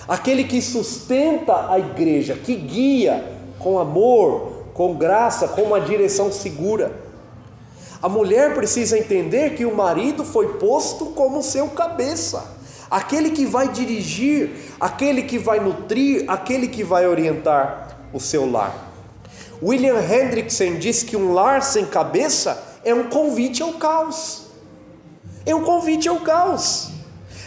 aquele 0.09 0.45
que 0.45 0.61
sustenta 0.61 1.71
a 1.71 1.79
igreja, 1.79 2.35
que 2.35 2.55
guia 2.55 3.25
com 3.59 3.79
amor, 3.79 4.53
com 4.75 4.95
graça, 4.95 5.49
com 5.49 5.63
uma 5.63 5.81
direção 5.81 6.31
segura. 6.31 6.93
A 8.03 8.09
mulher 8.09 8.55
precisa 8.55 8.99
entender 8.99 9.55
que 9.55 9.65
o 9.65 9.75
marido 9.75 10.25
foi 10.25 10.55
posto 10.55 11.07
como 11.07 11.43
seu 11.43 11.69
cabeça, 11.69 12.45
aquele 12.95 13.31
que 13.31 13.45
vai 13.45 13.67
dirigir, 13.67 14.51
aquele 14.79 15.25
que 15.25 15.37
vai 15.37 15.59
nutrir, 15.59 16.25
aquele 16.29 16.69
que 16.69 16.85
vai 16.85 17.09
orientar 17.09 17.99
o 18.13 18.21
seu 18.21 18.49
lar. 18.49 18.73
William 19.61 19.99
Hendrickson 19.99 20.77
diz 20.79 21.03
que 21.03 21.17
um 21.17 21.33
lar 21.33 21.61
sem 21.61 21.87
cabeça 21.87 22.63
é 22.85 22.95
um 22.95 23.09
convite 23.09 23.65
ao 23.65 23.73
caos. 23.73 24.47
É 25.45 25.53
um 25.53 25.65
convite 25.65 26.09
ao 26.09 26.21
caos. 26.21 26.91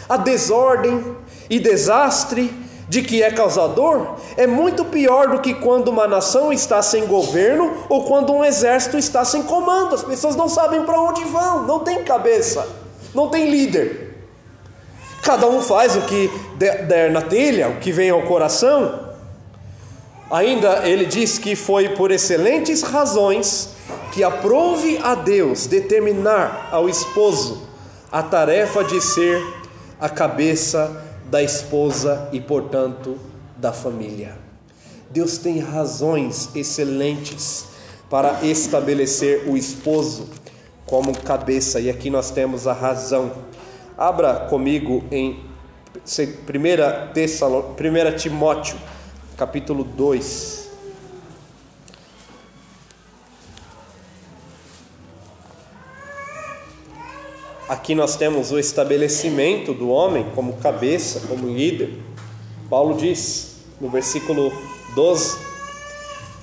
A 0.06 0.18
desordem, 0.18 1.16
e 1.48 1.58
desastre 1.58 2.52
de 2.86 3.00
que 3.00 3.22
é 3.22 3.30
causador 3.30 4.16
é 4.36 4.46
muito 4.46 4.84
pior 4.84 5.28
do 5.28 5.40
que 5.40 5.54
quando 5.54 5.88
uma 5.88 6.06
nação 6.06 6.52
está 6.52 6.82
sem 6.82 7.06
governo 7.06 7.86
ou 7.88 8.04
quando 8.04 8.34
um 8.34 8.44
exército 8.44 8.98
está 8.98 9.24
sem 9.24 9.42
comando. 9.42 9.94
As 9.94 10.02
pessoas 10.02 10.36
não 10.36 10.46
sabem 10.46 10.82
para 10.82 11.00
onde 11.00 11.24
vão, 11.24 11.66
não 11.66 11.80
tem 11.80 12.04
cabeça, 12.04 12.68
não 13.14 13.30
tem 13.30 13.50
líder. 13.50 14.07
Cada 15.22 15.48
um 15.48 15.60
faz 15.60 15.96
o 15.96 16.02
que 16.02 16.30
der 16.56 17.10
na 17.10 17.22
telha, 17.22 17.68
o 17.68 17.76
que 17.76 17.92
vem 17.92 18.10
ao 18.10 18.22
coração. 18.22 19.08
Ainda 20.30 20.88
ele 20.88 21.06
diz 21.06 21.38
que 21.38 21.56
foi 21.56 21.90
por 21.90 22.10
excelentes 22.10 22.82
razões 22.82 23.70
que 24.12 24.22
aprove 24.22 24.98
a 25.02 25.14
Deus 25.14 25.66
determinar 25.66 26.68
ao 26.70 26.88
esposo 26.88 27.68
a 28.10 28.22
tarefa 28.22 28.84
de 28.84 29.00
ser 29.00 29.42
a 30.00 30.08
cabeça 30.08 31.04
da 31.30 31.42
esposa 31.42 32.28
e, 32.32 32.40
portanto, 32.40 33.18
da 33.56 33.72
família. 33.72 34.36
Deus 35.10 35.38
tem 35.38 35.58
razões 35.58 36.50
excelentes 36.54 37.66
para 38.08 38.44
estabelecer 38.44 39.44
o 39.46 39.56
esposo 39.56 40.28
como 40.86 41.16
cabeça, 41.18 41.80
e 41.80 41.90
aqui 41.90 42.08
nós 42.08 42.30
temos 42.30 42.66
a 42.66 42.72
razão. 42.72 43.30
Abra 43.98 44.46
comigo 44.48 45.02
em 45.10 45.40
1 45.92 48.16
Timóteo, 48.16 48.78
capítulo 49.36 49.82
2. 49.82 50.70
Aqui 57.68 57.96
nós 57.96 58.14
temos 58.14 58.52
o 58.52 58.58
estabelecimento 58.60 59.74
do 59.74 59.88
homem 59.88 60.30
como 60.32 60.58
cabeça, 60.58 61.26
como 61.26 61.48
líder. 61.48 61.98
Paulo 62.70 62.96
diz 62.96 63.64
no 63.80 63.90
versículo 63.90 64.52
12: 64.94 65.36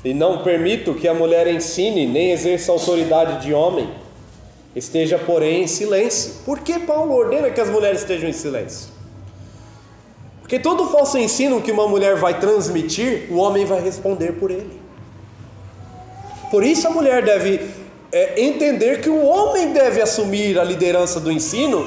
E 0.03 0.13
não 0.13 0.43
permito 0.43 0.93
que 0.93 1.07
a 1.07 1.13
mulher 1.13 1.47
ensine 1.47 2.05
nem 2.05 2.33
exerça 2.33 2.73
autoridade 2.73 3.45
de 3.45 3.53
homem, 3.53 3.89
esteja, 4.75 5.17
porém, 5.17 5.63
em 5.63 5.67
silêncio. 5.67 6.33
Por 6.45 6.59
que 6.59 6.79
Paulo 6.79 7.13
ordena 7.13 7.49
que 7.49 7.61
as 7.61 7.69
mulheres 7.69 8.01
estejam 8.01 8.29
em 8.29 8.33
silêncio? 8.33 8.89
Porque 10.41 10.59
todo 10.59 10.89
falso 10.89 11.17
ensino 11.17 11.61
que 11.61 11.71
uma 11.71 11.87
mulher 11.87 12.15
vai 12.17 12.39
transmitir, 12.39 13.27
o 13.31 13.37
homem 13.37 13.65
vai 13.65 13.81
responder 13.81 14.33
por 14.33 14.51
ele. 14.51 14.79
Por 16.51 16.63
isso 16.63 16.87
a 16.87 16.91
mulher 16.91 17.23
deve 17.23 17.59
é 18.11 18.41
entender 18.41 19.01
que 19.01 19.09
o 19.09 19.25
homem 19.25 19.73
deve 19.73 20.01
assumir 20.01 20.57
a 20.57 20.63
liderança 20.63 21.19
do 21.19 21.29
ensino 21.29 21.85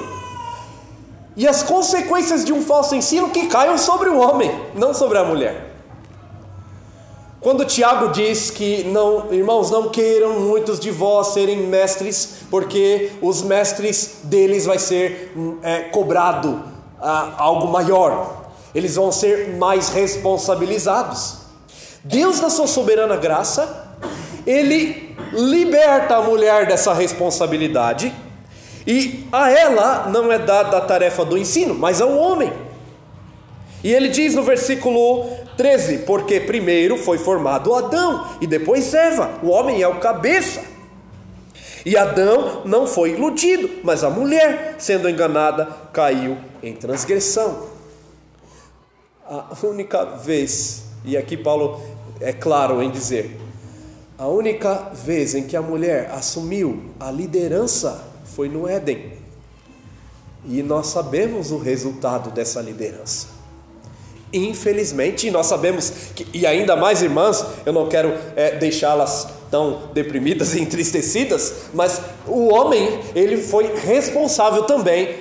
e 1.34 1.48
as 1.48 1.62
consequências 1.62 2.44
de 2.44 2.52
um 2.52 2.60
falso 2.60 2.94
ensino 2.94 3.30
que 3.30 3.46
caiam 3.46 3.78
sobre 3.78 4.10
o 4.10 4.18
homem, 4.18 4.50
não 4.74 4.92
sobre 4.92 5.16
a 5.16 5.24
mulher. 5.24 5.67
Quando 7.40 7.64
Tiago 7.64 8.08
diz 8.08 8.50
que 8.50 8.82
não, 8.84 9.32
irmãos, 9.32 9.70
não 9.70 9.88
queiram 9.90 10.40
muitos 10.40 10.80
de 10.80 10.90
vós 10.90 11.28
serem 11.28 11.58
mestres, 11.68 12.40
porque 12.50 13.12
os 13.22 13.42
mestres 13.42 14.22
deles 14.24 14.66
vai 14.66 14.78
ser 14.78 15.32
é, 15.62 15.82
cobrado 15.82 16.60
ah, 17.00 17.34
algo 17.38 17.68
maior, 17.68 18.50
eles 18.74 18.96
vão 18.96 19.12
ser 19.12 19.56
mais 19.56 19.90
responsabilizados. 19.90 21.38
Deus, 22.02 22.40
na 22.40 22.50
sua 22.50 22.66
soberana 22.66 23.16
graça, 23.16 23.86
ele 24.44 25.16
liberta 25.32 26.16
a 26.16 26.22
mulher 26.22 26.66
dessa 26.66 26.92
responsabilidade 26.92 28.12
e 28.84 29.26
a 29.30 29.50
ela 29.50 30.08
não 30.08 30.32
é 30.32 30.38
dada 30.38 30.78
a 30.78 30.80
tarefa 30.80 31.24
do 31.24 31.38
ensino, 31.38 31.74
mas 31.74 32.00
ao 32.00 32.16
homem. 32.16 32.52
E 33.84 33.92
ele 33.92 34.08
diz 34.08 34.34
no 34.34 34.42
versículo 34.42 35.30
13: 35.58 35.98
Porque 36.06 36.40
primeiro 36.40 36.96
foi 36.96 37.18
formado 37.18 37.74
Adão 37.74 38.36
e 38.40 38.46
depois 38.46 38.94
Eva, 38.94 39.40
o 39.42 39.48
homem 39.48 39.82
é 39.82 39.88
o 39.88 39.98
cabeça. 39.98 40.62
E 41.84 41.96
Adão 41.96 42.62
não 42.64 42.86
foi 42.86 43.12
iludido, 43.12 43.68
mas 43.82 44.04
a 44.04 44.10
mulher, 44.10 44.76
sendo 44.78 45.08
enganada, 45.08 45.66
caiu 45.92 46.38
em 46.62 46.74
transgressão. 46.74 47.66
A 49.26 49.54
única 49.62 50.04
vez, 50.04 50.84
e 51.04 51.16
aqui 51.16 51.36
Paulo 51.36 51.82
é 52.20 52.32
claro 52.32 52.82
em 52.82 52.90
dizer, 52.90 53.38
a 54.16 54.26
única 54.26 54.90
vez 54.92 55.34
em 55.34 55.42
que 55.42 55.56
a 55.56 55.62
mulher 55.62 56.10
assumiu 56.12 56.90
a 56.98 57.10
liderança 57.10 58.04
foi 58.24 58.48
no 58.48 58.66
Éden. 58.68 59.12
E 60.44 60.62
nós 60.62 60.88
sabemos 60.88 61.50
o 61.50 61.58
resultado 61.58 62.30
dessa 62.30 62.60
liderança. 62.60 63.37
Infelizmente, 64.32 65.30
nós 65.30 65.46
sabemos 65.46 65.90
que, 66.14 66.26
e 66.34 66.46
ainda 66.46 66.76
mais 66.76 67.02
irmãs, 67.02 67.44
eu 67.64 67.72
não 67.72 67.88
quero 67.88 68.12
é, 68.36 68.52
deixá-las 68.56 69.28
tão 69.50 69.90
deprimidas 69.94 70.54
e 70.54 70.60
entristecidas, 70.60 71.68
mas 71.72 72.00
o 72.26 72.52
homem, 72.52 73.00
ele 73.14 73.38
foi 73.38 73.74
responsável 73.74 74.64
também 74.64 75.14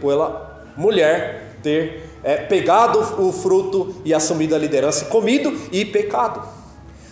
pela 0.00 0.64
mulher 0.76 1.56
ter 1.62 2.08
é, 2.24 2.36
pegado 2.36 2.98
o 3.18 3.32
fruto 3.32 3.94
e 4.04 4.14
assumido 4.14 4.54
a 4.54 4.58
liderança, 4.58 5.04
comido 5.06 5.54
e 5.70 5.84
pecado. 5.84 6.42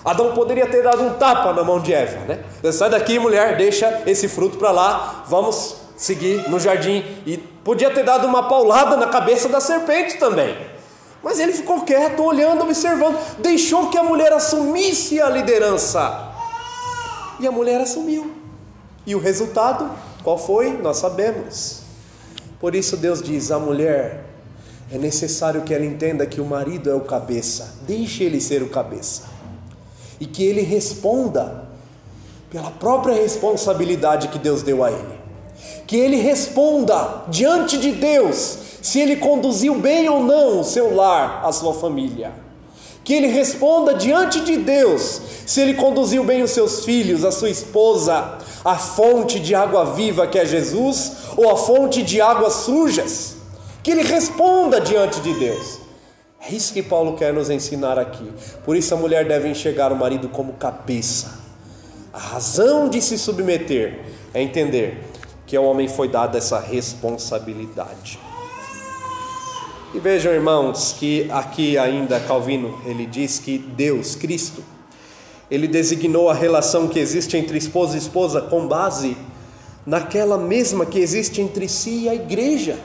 Adão 0.04 0.32
poderia 0.32 0.66
ter 0.66 0.82
dado 0.82 1.02
um 1.02 1.14
tapa 1.14 1.52
na 1.52 1.62
mão 1.62 1.80
de 1.80 1.92
Eva, 1.92 2.24
né? 2.26 2.38
Sai 2.72 2.88
daqui, 2.88 3.18
mulher, 3.18 3.56
deixa 3.56 4.02
esse 4.06 4.28
fruto 4.28 4.56
para 4.56 4.70
lá, 4.70 5.24
vamos 5.28 5.76
seguir 5.96 6.48
no 6.48 6.58
jardim. 6.58 7.04
E 7.26 7.36
podia 7.36 7.90
ter 7.90 8.04
dado 8.04 8.26
uma 8.26 8.48
paulada 8.48 8.96
na 8.96 9.08
cabeça 9.08 9.48
da 9.48 9.60
serpente 9.60 10.16
também. 10.16 10.56
Mas 11.22 11.38
ele 11.40 11.52
ficou 11.52 11.82
quieto, 11.82 12.22
olhando, 12.22 12.62
observando, 12.62 13.18
deixou 13.38 13.90
que 13.90 13.98
a 13.98 14.02
mulher 14.02 14.32
assumisse 14.32 15.20
a 15.20 15.28
liderança. 15.28 16.32
E 17.40 17.46
a 17.46 17.52
mulher 17.52 17.80
assumiu. 17.80 18.32
E 19.06 19.14
o 19.14 19.18
resultado, 19.18 19.90
qual 20.22 20.38
foi? 20.38 20.70
Nós 20.76 20.98
sabemos. 20.98 21.82
Por 22.60 22.74
isso 22.74 22.96
Deus 22.96 23.22
diz: 23.22 23.50
a 23.50 23.58
mulher 23.58 24.24
é 24.90 24.98
necessário 24.98 25.62
que 25.62 25.74
ela 25.74 25.84
entenda 25.84 26.26
que 26.26 26.40
o 26.40 26.44
marido 26.44 26.90
é 26.90 26.94
o 26.94 27.00
cabeça, 27.00 27.74
deixe 27.82 28.24
ele 28.24 28.40
ser 28.40 28.62
o 28.62 28.68
cabeça, 28.68 29.24
e 30.18 30.26
que 30.26 30.42
ele 30.42 30.62
responda 30.62 31.68
pela 32.50 32.70
própria 32.70 33.14
responsabilidade 33.14 34.28
que 34.28 34.38
Deus 34.38 34.62
deu 34.62 34.82
a 34.82 34.90
ele, 34.90 35.17
que 35.88 35.96
ele 35.96 36.16
responda 36.18 37.24
diante 37.28 37.78
de 37.78 37.92
Deus 37.92 38.58
se 38.82 39.00
ele 39.00 39.16
conduziu 39.16 39.74
bem 39.74 40.06
ou 40.06 40.22
não 40.22 40.60
o 40.60 40.64
seu 40.64 40.94
lar, 40.94 41.40
a 41.42 41.50
sua 41.50 41.72
família. 41.72 42.30
Que 43.02 43.14
ele 43.14 43.28
responda 43.28 43.94
diante 43.94 44.40
de 44.40 44.58
Deus 44.58 45.18
se 45.46 45.62
ele 45.62 45.72
conduziu 45.72 46.22
bem 46.22 46.42
os 46.42 46.50
seus 46.50 46.84
filhos, 46.84 47.24
a 47.24 47.32
sua 47.32 47.48
esposa, 47.48 48.36
a 48.62 48.76
fonte 48.76 49.40
de 49.40 49.54
água 49.54 49.86
viva 49.94 50.26
que 50.26 50.38
é 50.38 50.44
Jesus 50.44 51.12
ou 51.38 51.50
a 51.50 51.56
fonte 51.56 52.02
de 52.02 52.20
águas 52.20 52.52
sujas. 52.52 53.36
Que 53.82 53.92
ele 53.92 54.02
responda 54.02 54.82
diante 54.82 55.20
de 55.20 55.32
Deus. 55.32 55.78
É 56.38 56.52
isso 56.52 56.74
que 56.74 56.82
Paulo 56.82 57.16
quer 57.16 57.32
nos 57.32 57.48
ensinar 57.48 57.98
aqui. 57.98 58.30
Por 58.62 58.76
isso 58.76 58.92
a 58.92 58.96
mulher 58.98 59.26
deve 59.26 59.48
enxergar 59.48 59.90
o 59.90 59.96
marido 59.96 60.28
como 60.28 60.52
cabeça. 60.52 61.38
A 62.12 62.18
razão 62.18 62.90
de 62.90 63.00
se 63.00 63.16
submeter 63.16 64.00
é 64.34 64.42
entender 64.42 65.07
que 65.48 65.56
ao 65.56 65.64
homem 65.64 65.88
foi 65.88 66.08
dada 66.08 66.36
essa 66.36 66.60
responsabilidade. 66.60 68.20
E 69.94 69.98
vejam, 69.98 70.30
irmãos, 70.30 70.94
que 70.98 71.26
aqui 71.30 71.78
ainda 71.78 72.20
Calvino 72.20 72.78
ele 72.84 73.06
diz 73.06 73.38
que 73.38 73.56
Deus, 73.56 74.14
Cristo, 74.14 74.62
ele 75.50 75.66
designou 75.66 76.28
a 76.28 76.34
relação 76.34 76.86
que 76.86 76.98
existe 76.98 77.38
entre 77.38 77.56
esposa 77.56 77.96
e 77.96 77.98
esposa 77.98 78.42
com 78.42 78.68
base 78.68 79.16
naquela 79.86 80.36
mesma 80.36 80.84
que 80.84 80.98
existe 80.98 81.40
entre 81.40 81.66
si 81.66 82.02
e 82.02 82.08
a 82.10 82.14
igreja. 82.14 82.78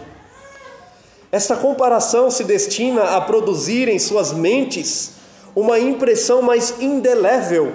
Esta 1.29 1.57
comparação 1.57 2.31
se 2.31 2.45
destina 2.45 3.17
a 3.17 3.19
produzir 3.19 3.89
em 3.89 3.99
suas 3.99 4.31
mentes 4.31 5.15
uma 5.53 5.77
impressão 5.77 6.41
mais 6.41 6.75
indelével 6.79 7.73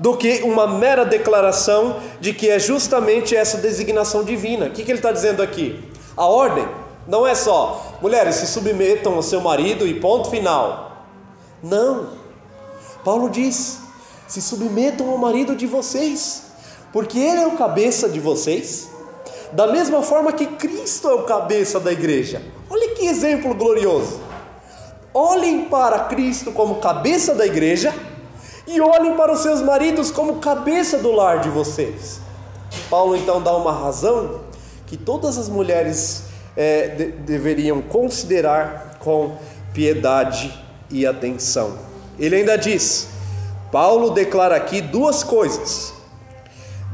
do 0.00 0.16
que 0.16 0.40
uma 0.42 0.66
mera 0.66 1.04
declaração 1.04 2.00
de 2.20 2.32
que 2.32 2.48
é 2.48 2.58
justamente 2.58 3.36
essa 3.36 3.58
designação 3.58 4.24
divina. 4.24 4.66
O 4.66 4.70
que, 4.70 4.82
que 4.82 4.90
ele 4.90 4.98
está 4.98 5.12
dizendo 5.12 5.42
aqui? 5.42 5.78
A 6.16 6.24
ordem 6.24 6.66
não 7.06 7.26
é 7.26 7.34
só, 7.34 7.98
mulheres, 8.00 8.36
se 8.36 8.46
submetam 8.46 9.14
ao 9.14 9.22
seu 9.22 9.42
marido 9.42 9.86
e 9.86 10.00
ponto 10.00 10.30
final. 10.30 11.04
Não. 11.62 12.14
Paulo 13.04 13.28
diz: 13.28 13.78
se 14.26 14.40
submetam 14.40 15.10
ao 15.10 15.18
marido 15.18 15.54
de 15.54 15.66
vocês, 15.66 16.44
porque 16.94 17.18
ele 17.18 17.42
é 17.42 17.46
o 17.46 17.58
cabeça 17.58 18.08
de 18.08 18.20
vocês, 18.20 18.88
da 19.52 19.66
mesma 19.66 20.02
forma 20.02 20.32
que 20.32 20.46
Cristo 20.46 21.08
é 21.08 21.14
o 21.14 21.24
cabeça 21.24 21.78
da 21.78 21.92
igreja. 21.92 22.40
Olha 22.70 22.94
que 22.94 23.04
exemplo 23.04 23.54
glorioso. 23.54 24.18
Olhem 25.12 25.66
para 25.66 26.04
Cristo 26.04 26.52
como 26.52 26.76
cabeça 26.76 27.34
da 27.34 27.44
igreja 27.44 27.92
e 28.72 28.80
olhem 28.80 29.16
para 29.16 29.32
os 29.32 29.40
seus 29.40 29.60
maridos 29.60 30.10
como 30.10 30.36
cabeça 30.36 30.98
do 30.98 31.10
lar 31.10 31.40
de 31.40 31.48
vocês. 31.48 32.20
Paulo 32.88 33.16
então 33.16 33.42
dá 33.42 33.54
uma 33.56 33.72
razão 33.72 34.40
que 34.86 34.96
todas 34.96 35.36
as 35.36 35.48
mulheres 35.48 36.24
é, 36.56 36.88
de, 36.88 37.06
deveriam 37.12 37.82
considerar 37.82 38.96
com 39.00 39.36
piedade 39.72 40.52
e 40.88 41.04
atenção. 41.04 41.78
Ele 42.18 42.36
ainda 42.36 42.56
diz: 42.56 43.08
Paulo 43.72 44.10
declara 44.10 44.56
aqui 44.56 44.80
duas 44.80 45.24
coisas. 45.24 45.92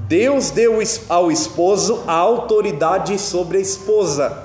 Deus 0.09 0.51
deu 0.51 0.79
ao 1.09 1.31
esposo 1.33 2.05
a 2.07 2.15
autoridade 2.15 3.19
sobre 3.19 3.59
a 3.59 3.61
esposa. 3.61 4.45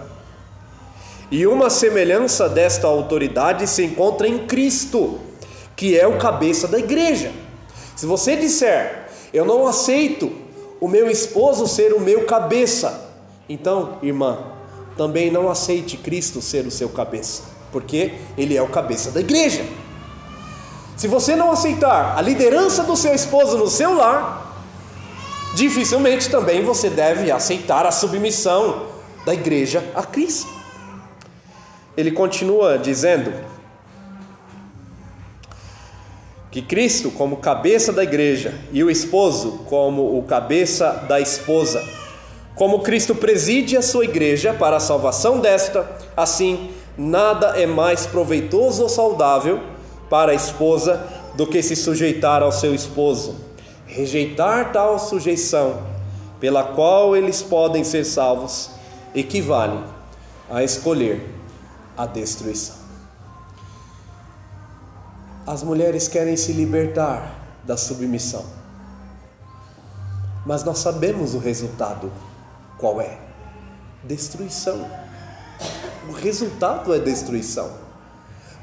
E 1.29 1.47
uma 1.47 1.69
semelhança 1.69 2.49
desta 2.49 2.87
autoridade 2.87 3.67
se 3.67 3.83
encontra 3.85 4.27
em 4.27 4.39
Cristo, 4.39 5.19
que 5.81 5.97
é 5.97 6.05
o 6.05 6.19
cabeça 6.19 6.67
da 6.67 6.77
igreja. 6.77 7.31
Se 7.95 8.05
você 8.05 8.35
disser, 8.35 9.07
eu 9.33 9.43
não 9.43 9.65
aceito 9.65 10.31
o 10.79 10.87
meu 10.87 11.09
esposo 11.09 11.67
ser 11.67 11.91
o 11.91 11.99
meu 11.99 12.27
cabeça, 12.27 13.09
então, 13.49 13.97
irmã, 14.03 14.37
também 14.95 15.31
não 15.31 15.49
aceite 15.49 15.97
Cristo 15.97 16.39
ser 16.39 16.67
o 16.67 16.71
seu 16.71 16.87
cabeça, 16.87 17.45
porque 17.71 18.13
ele 18.37 18.55
é 18.55 18.61
o 18.61 18.67
cabeça 18.67 19.09
da 19.09 19.21
igreja. 19.21 19.65
Se 20.95 21.07
você 21.07 21.35
não 21.35 21.51
aceitar 21.51 22.15
a 22.15 22.21
liderança 22.21 22.83
do 22.83 22.95
seu 22.95 23.15
esposo 23.15 23.57
no 23.57 23.67
seu 23.67 23.95
lar, 23.95 24.63
dificilmente 25.55 26.29
também 26.29 26.63
você 26.63 26.91
deve 26.91 27.31
aceitar 27.31 27.87
a 27.87 27.91
submissão 27.91 28.85
da 29.25 29.33
igreja 29.33 29.83
a 29.95 30.03
Cristo. 30.03 30.47
Ele 31.97 32.11
continua 32.11 32.77
dizendo 32.77 33.33
que 36.51 36.61
Cristo, 36.61 37.09
como 37.09 37.37
cabeça 37.37 37.93
da 37.93 38.03
igreja, 38.03 38.53
e 38.73 38.83
o 38.83 38.91
esposo, 38.91 39.61
como 39.69 40.17
o 40.17 40.23
cabeça 40.23 41.05
da 41.07 41.19
esposa, 41.19 41.81
como 42.55 42.79
Cristo 42.79 43.15
preside 43.15 43.77
a 43.77 43.81
sua 43.81 44.03
igreja 44.03 44.53
para 44.53 44.75
a 44.75 44.79
salvação 44.81 45.39
desta, 45.39 45.89
assim, 46.15 46.69
nada 46.97 47.57
é 47.57 47.65
mais 47.65 48.05
proveitoso 48.05 48.83
ou 48.83 48.89
saudável 48.89 49.61
para 50.09 50.33
a 50.33 50.35
esposa 50.35 51.07
do 51.35 51.47
que 51.47 51.63
se 51.63 51.75
sujeitar 51.75 52.43
ao 52.43 52.51
seu 52.51 52.75
esposo. 52.75 53.37
Rejeitar 53.87 54.73
tal 54.73 54.99
sujeição, 54.99 55.81
pela 56.39 56.63
qual 56.63 57.15
eles 57.15 57.41
podem 57.41 57.85
ser 57.85 58.03
salvos, 58.03 58.71
equivale 59.15 59.79
a 60.49 60.61
escolher 60.61 61.25
a 61.97 62.05
destruição. 62.05 62.80
As 65.45 65.63
mulheres 65.63 66.07
querem 66.07 66.37
se 66.37 66.51
libertar 66.53 67.39
da 67.63 67.75
submissão, 67.75 68.45
mas 70.45 70.63
nós 70.63 70.79
sabemos 70.79 71.33
o 71.33 71.39
resultado 71.39 72.11
qual 72.81 72.99
é? 72.99 73.19
Destruição. 74.03 74.89
O 76.09 76.13
resultado 76.13 76.93
é 76.93 76.99
destruição. 76.99 77.71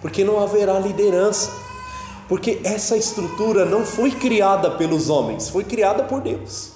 Porque 0.02 0.24
não 0.24 0.40
haverá 0.40 0.78
liderança. 0.80 1.50
Porque 2.28 2.60
essa 2.64 2.96
estrutura 2.96 3.64
não 3.64 3.86
foi 3.86 4.10
criada 4.10 4.72
pelos 4.72 5.08
homens, 5.08 5.48
foi 5.48 5.64
criada 5.64 6.02
por 6.02 6.20
Deus. 6.20 6.72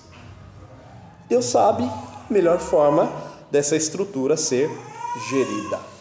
Deus 1.29 1.47
sabe 1.47 1.83
a 1.83 2.33
melhor 2.33 2.59
forma 2.59 3.11
dessa 3.51 3.77
estrutura 3.77 4.37
ser 4.37 4.71
gerida. 5.29 5.92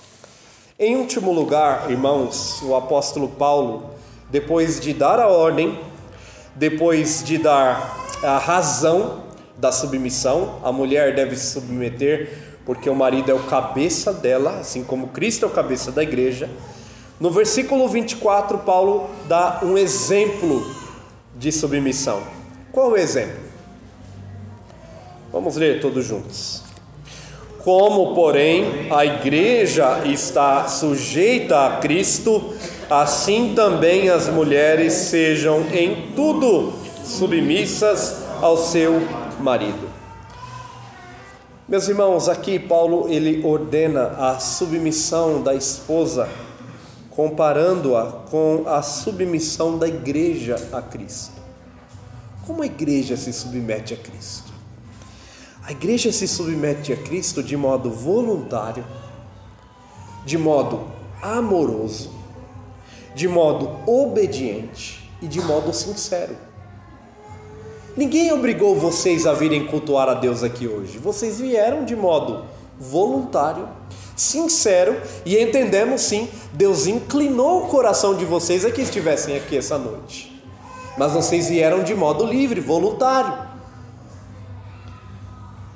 Em 0.83 0.95
último 0.95 1.31
lugar, 1.31 1.91
irmãos, 1.91 2.59
o 2.63 2.75
apóstolo 2.75 3.27
Paulo, 3.27 3.91
depois 4.31 4.79
de 4.79 4.95
dar 4.95 5.19
a 5.19 5.27
ordem, 5.27 5.79
depois 6.55 7.23
de 7.23 7.37
dar 7.37 7.99
a 8.23 8.39
razão 8.39 9.25
da 9.55 9.71
submissão. 9.71 10.59
A 10.63 10.71
mulher 10.71 11.13
deve 11.13 11.35
se 11.35 11.53
submeter 11.53 12.55
porque 12.65 12.89
o 12.89 12.95
marido 12.95 13.29
é 13.29 13.33
o 13.35 13.43
cabeça 13.43 14.11
dela, 14.11 14.57
assim 14.57 14.83
como 14.83 15.09
Cristo 15.09 15.45
é 15.45 15.47
o 15.47 15.51
cabeça 15.51 15.91
da 15.91 16.01
igreja. 16.01 16.49
No 17.19 17.29
versículo 17.29 17.87
24, 17.87 18.57
Paulo 18.57 19.07
dá 19.27 19.59
um 19.61 19.77
exemplo 19.77 20.65
de 21.35 21.51
submissão. 21.51 22.23
Qual 22.71 22.89
o 22.89 22.97
exemplo? 22.97 23.37
Vamos 25.31 25.55
ler 25.57 25.79
todos 25.79 26.03
juntos. 26.03 26.70
Como, 27.63 28.15
porém, 28.15 28.91
a 28.91 29.05
igreja 29.05 30.01
está 30.05 30.67
sujeita 30.67 31.67
a 31.67 31.77
Cristo, 31.77 32.55
assim 32.89 33.53
também 33.55 34.09
as 34.09 34.27
mulheres 34.27 34.93
sejam 34.93 35.61
em 35.71 36.11
tudo 36.15 36.73
submissas 37.03 38.23
ao 38.41 38.57
seu 38.57 38.99
marido. 39.39 39.89
Meus 41.67 41.87
irmãos, 41.87 42.27
aqui 42.27 42.57
Paulo 42.57 43.07
ele 43.07 43.45
ordena 43.45 44.07
a 44.17 44.39
submissão 44.39 45.41
da 45.41 45.53
esposa, 45.53 46.27
comparando-a 47.11 48.11
com 48.29 48.63
a 48.65 48.81
submissão 48.81 49.77
da 49.77 49.87
igreja 49.87 50.55
a 50.73 50.81
Cristo. 50.81 51.39
Como 52.45 52.63
a 52.63 52.65
igreja 52.65 53.15
se 53.15 53.31
submete 53.31 53.93
a 53.93 53.97
Cristo? 53.97 54.50
A 55.63 55.71
igreja 55.71 56.11
se 56.11 56.27
submete 56.27 56.91
a 56.91 56.97
Cristo 56.97 57.43
de 57.43 57.55
modo 57.55 57.91
voluntário, 57.91 58.83
de 60.25 60.37
modo 60.37 60.87
amoroso, 61.21 62.11
de 63.13 63.27
modo 63.27 63.69
obediente 63.85 65.09
e 65.21 65.27
de 65.27 65.39
modo 65.39 65.71
sincero. 65.73 66.35
Ninguém 67.95 68.31
obrigou 68.31 68.75
vocês 68.75 69.27
a 69.27 69.33
virem 69.33 69.67
cultuar 69.67 70.09
a 70.09 70.13
Deus 70.15 70.43
aqui 70.43 70.67
hoje. 70.67 70.97
Vocês 70.97 71.39
vieram 71.39 71.85
de 71.85 71.95
modo 71.95 72.45
voluntário, 72.79 73.67
sincero 74.15 74.99
e 75.23 75.37
entendemos 75.37 76.01
sim, 76.01 76.27
Deus 76.53 76.87
inclinou 76.87 77.63
o 77.63 77.67
coração 77.67 78.15
de 78.15 78.25
vocês 78.25 78.65
a 78.65 78.71
que 78.71 78.81
estivessem 78.81 79.35
aqui 79.35 79.57
essa 79.57 79.77
noite. 79.77 80.41
Mas 80.97 81.11
vocês 81.11 81.49
vieram 81.49 81.83
de 81.83 81.93
modo 81.93 82.25
livre, 82.25 82.59
voluntário. 82.59 83.50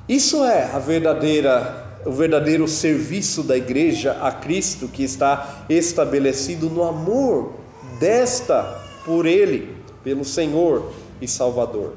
Isso 0.08 0.44
é 0.44 0.70
a 0.72 0.80
verdadeira 0.80 1.84
o 2.06 2.12
verdadeiro 2.12 2.68
serviço 2.68 3.42
da 3.42 3.58
igreja 3.58 4.16
a 4.22 4.32
Cristo 4.32 4.88
que 4.88 5.04
está 5.04 5.66
estabelecido 5.68 6.70
no 6.70 6.84
amor 6.84 7.54
desta 8.00 8.80
por 9.04 9.26
ele, 9.26 9.76
pelo 10.04 10.24
Senhor 10.24 10.92
e 11.20 11.28
Salvador. 11.28 11.94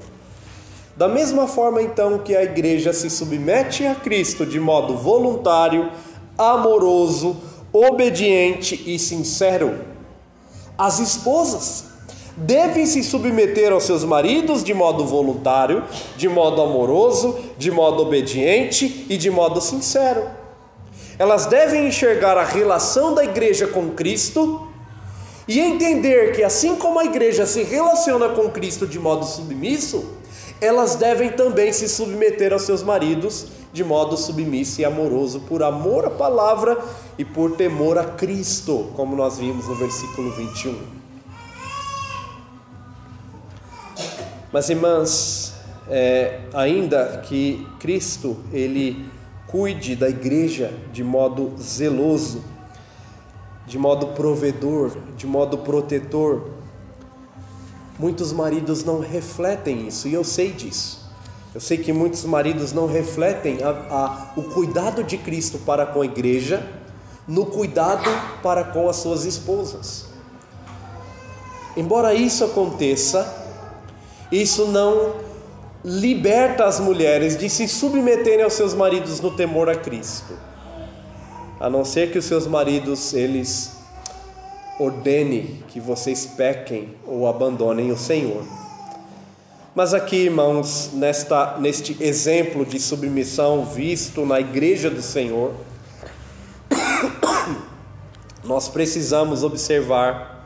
Da 0.96 1.06
mesma 1.06 1.46
forma, 1.46 1.82
então, 1.82 2.18
que 2.18 2.34
a 2.34 2.42
igreja 2.42 2.92
se 2.92 3.11
submete 3.11 3.84
a 3.84 3.94
Cristo 3.94 4.46
de 4.46 4.59
modo 4.59 4.96
voluntário, 4.96 5.92
amoroso, 6.36 7.36
obediente 7.70 8.82
e 8.86 8.98
sincero, 8.98 9.78
as 10.76 10.98
esposas 10.98 11.88
devem 12.39 12.86
se 12.86 13.03
submeter 13.03 13.72
aos 13.72 13.84
seus 13.84 14.05
maridos 14.05 14.62
de 14.62 14.72
modo 14.72 15.05
voluntário, 15.05 15.84
de 16.16 16.28
modo 16.28 16.62
amoroso, 16.62 17.36
de 17.57 17.70
modo 17.70 18.03
obediente 18.03 19.07
e 19.09 19.16
de 19.16 19.30
modo 19.30 19.61
sincero. 19.61 20.22
Elas 21.18 21.47
devem 21.47 21.89
enxergar 21.89 22.39
a 22.39 22.45
relação 22.45 23.12
da 23.12 23.24
igreja 23.24 23.66
com 23.66 23.91
Cristo 23.91 24.68
e 25.49 25.59
entender 25.59 26.32
que, 26.36 26.45
assim 26.45 26.76
como 26.76 27.01
a 27.01 27.05
igreja 27.05 27.45
se 27.45 27.62
relaciona 27.64 28.28
com 28.28 28.51
Cristo 28.51 28.86
de 28.86 28.99
modo 28.99 29.24
submisso, 29.24 30.12
elas 30.61 30.95
devem 30.95 31.30
também 31.30 31.72
se 31.72 31.89
submeter 31.89 32.53
aos 32.53 32.62
seus 32.62 32.82
maridos 32.82 33.47
de 33.72 33.82
modo 33.82 34.16
submisso 34.16 34.80
e 34.80 34.84
amoroso, 34.84 35.41
por 35.41 35.62
amor 35.62 36.07
à 36.07 36.11
palavra 36.11 36.78
e 37.18 37.24
por 37.24 37.53
temor 37.53 37.99
a 37.99 38.05
Cristo, 38.05 38.91
como 38.97 39.14
nós 39.16 39.39
vimos 39.39 39.66
no 39.66 39.74
versículo 39.74 40.30
21. 40.32 41.07
Mas 44.53 44.70
irmãs, 44.70 45.55
é, 45.88 46.40
ainda 46.55 47.22
que 47.26 47.66
Cristo 47.78 48.36
ele 48.53 49.09
cuide 49.46 49.96
da 49.96 50.09
igreja 50.09 50.72
de 50.92 51.03
modo 51.03 51.55
zeloso, 51.61 52.42
de 53.66 53.78
modo 53.78 54.09
provedor, 54.09 54.92
de 55.16 55.26
modo 55.26 55.59
protetor, 55.59 56.51
muitos 57.99 58.32
maridos 58.32 58.84
não 58.84 59.01
refletem 59.01 59.86
isso 59.88 60.09
e 60.09 60.14
eu 60.14 60.24
sei 60.24 60.53
disso. 60.53 61.09
Eu 61.55 61.61
sei 61.61 61.78
que 61.78 61.92
muitos 61.92 62.24
maridos 62.24 62.72
não 62.72 62.86
refletem 62.86 63.62
a, 63.62 63.70
a, 63.70 64.32
o 64.36 64.42
cuidado 64.42 65.03
de 65.03 65.18
Cristo 65.18 65.59
para 65.59 65.86
com 65.86 66.03
a 66.03 66.05
igreja 66.05 66.66
no 67.26 67.44
cuidado 67.44 68.09
para 68.42 68.64
com 68.64 68.88
as 68.88 68.96
suas 68.96 69.24
esposas. 69.24 70.07
Embora 71.76 72.14
isso 72.14 72.44
aconteça, 72.44 73.38
isso 74.31 74.66
não 74.66 75.14
liberta 75.85 76.64
as 76.64 76.81
mulheres 76.81 77.37
de 77.37 77.49
se 77.49 77.66
submeterem 77.68 78.43
aos 78.43 78.55
seus 78.55 78.74
maridos 78.74 79.20
no 79.20 79.31
temor 79.31 79.68
a 79.68 79.74
Cristo. 79.74 80.35
A 81.61 81.70
não 81.70 81.85
ser 81.85 82.12
que 82.12 82.18
os 82.18 82.24
seus 82.24 82.47
maridos 82.47 83.14
eles 83.14 83.76
ordene 84.79 85.64
que 85.68 85.81
vocês 85.81 86.24
pequem 86.24 86.95
ou 87.07 87.26
abandonem 87.26 87.91
o 87.91 87.97
Senhor. 87.97 88.45
Mas 89.74 89.95
aqui, 89.95 90.16
irmãos, 90.16 90.91
nesta, 90.93 91.57
neste 91.59 91.97
exemplo 92.01 92.64
de 92.64 92.81
submissão 92.81 93.64
visto 93.64 94.24
na 94.24 94.41
igreja 94.41 94.91
do 94.91 95.03
Senhor, 95.03 95.53
nós 98.45 98.68
precisamos 98.68 99.43
observar 99.43 100.38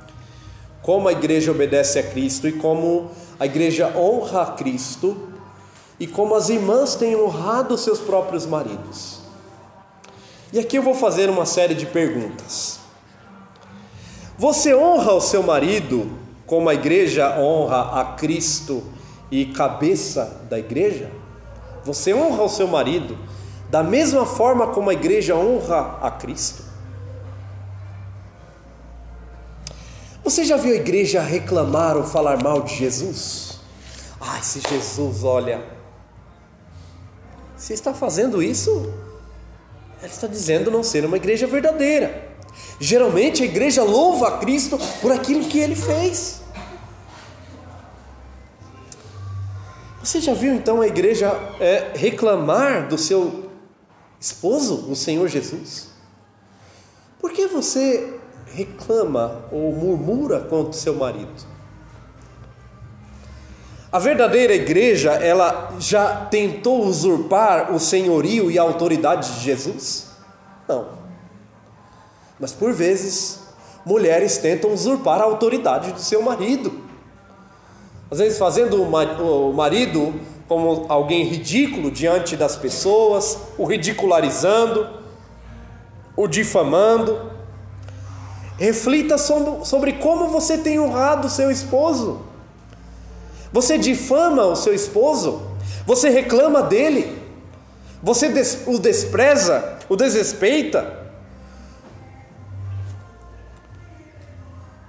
como 0.83 1.09
a 1.09 1.13
igreja 1.13 1.53
obedece 1.53 1.99
a 2.01 2.03
Cristo 2.03 2.49
e 2.49 2.53
como 2.53 3.11
a 3.39 3.47
igreja 3.47 3.93
honra 3.97 4.43
a 4.43 4.47
Cristo 4.53 5.17
e 5.99 6.07
como 6.07 6.35
as 6.35 6.49
irmãs 6.49 6.97
têm 6.97 7.15
honrado 7.15 7.79
seus 7.79 8.01
próprios 8.01 8.45
maridos. 8.45 9.21
E 10.53 10.59
aqui 10.59 10.77
eu 10.77 10.83
vou 10.83 10.95
fazer 10.95 11.31
uma 11.31 11.47
série 11.47 11.75
de 11.75 11.87
perguntas. 11.87 12.81
Você 14.37 14.75
honra 14.75 15.13
o 15.13 15.21
seu 15.21 15.43
marido 15.43 16.11
como 16.47 16.69
a 16.69 16.75
igreja 16.75 17.39
honra 17.39 18.01
a 18.01 18.05
Cristo 18.17 18.83
e 19.31 19.47
cabeça 19.47 20.43
da 20.51 20.59
igreja? 20.59 21.11
Você 21.85 22.13
honra 22.13 22.43
o 22.43 22.49
seu 22.49 22.67
marido 22.67 23.17
da 23.71 23.83
mesma 23.83 24.27
forma 24.27 24.67
como 24.67 24.91
a 24.91 24.93
igreja 24.93 25.37
honra 25.37 25.99
a 26.03 26.11
Cristo? 26.11 26.62
Você 30.25 30.45
já 30.45 30.57
viu 30.57 30.73
a 30.73 30.77
igreja 30.77 31.21
reclamar 31.21 31.97
ou 31.97 32.05
falar 32.05 32.41
mal 32.43 32.63
de 32.63 32.77
Jesus? 32.77 33.59
Ah, 34.21 34.39
esse 34.39 34.61
Jesus, 34.61 35.25
olha. 35.25 35.65
Se 37.57 37.73
está 37.73 37.93
fazendo 37.93 38.41
isso, 38.41 38.93
ele 40.01 40.13
está 40.13 40.29
dizendo 40.29 40.71
não 40.71 40.85
ser 40.85 41.05
uma 41.05 41.17
igreja 41.17 41.47
verdadeira. 41.47 42.31
Geralmente 42.79 43.43
a 43.43 43.47
igreja 43.47 43.83
louva 43.83 44.29
a 44.29 44.39
Cristo 44.39 44.79
por 45.01 45.11
aquilo 45.11 45.49
que 45.49 45.59
ele 45.59 45.75
fez. 45.75 46.41
Você 50.03 50.21
já 50.21 50.35
viu 50.35 50.55
então 50.55 50.81
a 50.81 50.87
igreja 50.87 51.29
é, 51.61 51.93
reclamar 51.95 52.89
do 52.89 52.99
seu 52.99 53.51
esposo, 54.21 54.89
o 54.89 54.95
Senhor 54.95 55.29
Jesus? 55.29 55.89
Por 57.21 57.33
que 57.33 57.47
você 57.47 58.21
reclama 58.55 59.43
ou 59.51 59.73
murmura 59.73 60.41
contra 60.41 60.71
o 60.71 60.75
seu 60.75 60.95
marido. 60.95 61.53
A 63.91 63.99
verdadeira 63.99 64.55
igreja, 64.55 65.13
ela 65.13 65.75
já 65.79 66.27
tentou 66.27 66.87
usurpar 66.87 67.73
o 67.75 67.79
senhorio 67.79 68.51
e 68.51 68.59
a 68.59 68.63
autoridade 68.63 69.35
de 69.35 69.41
Jesus? 69.41 70.11
Não. 70.67 70.89
Mas 72.41 72.53
por 72.53 72.73
vezes, 72.73 73.41
mulheres 73.85 74.39
tentam 74.39 74.73
usurpar 74.73 75.21
a 75.21 75.25
autoridade 75.25 75.93
do 75.93 76.01
seu 76.01 76.23
marido. 76.23 76.73
Às 78.11 78.19
vezes 78.19 78.39
fazendo 78.39 78.83
o 78.83 79.53
marido 79.53 80.15
como 80.49 80.87
alguém 80.89 81.25
ridículo 81.25 81.91
diante 81.91 82.37
das 82.37 82.57
pessoas, 82.57 83.39
o 83.57 83.65
ridicularizando, 83.65 84.87
o 86.17 86.27
difamando. 86.27 87.32
Reflita 88.59 89.17
sobre 89.19 89.95
como 89.95 90.29
você 90.29 90.59
tem 90.59 90.79
honrado 90.79 91.29
seu 91.29 91.51
esposo. 91.51 92.23
Você 93.53 93.77
difama 93.77 94.45
o 94.45 94.57
seu 94.57 94.75
esposo? 94.75 95.43
Você 95.87 96.09
reclama 96.09 96.63
dele? 96.63 97.21
Você 98.03 98.29
o 98.67 98.79
despreza? 98.79 99.79
O 99.89 99.97
desrespeita? 99.97 101.01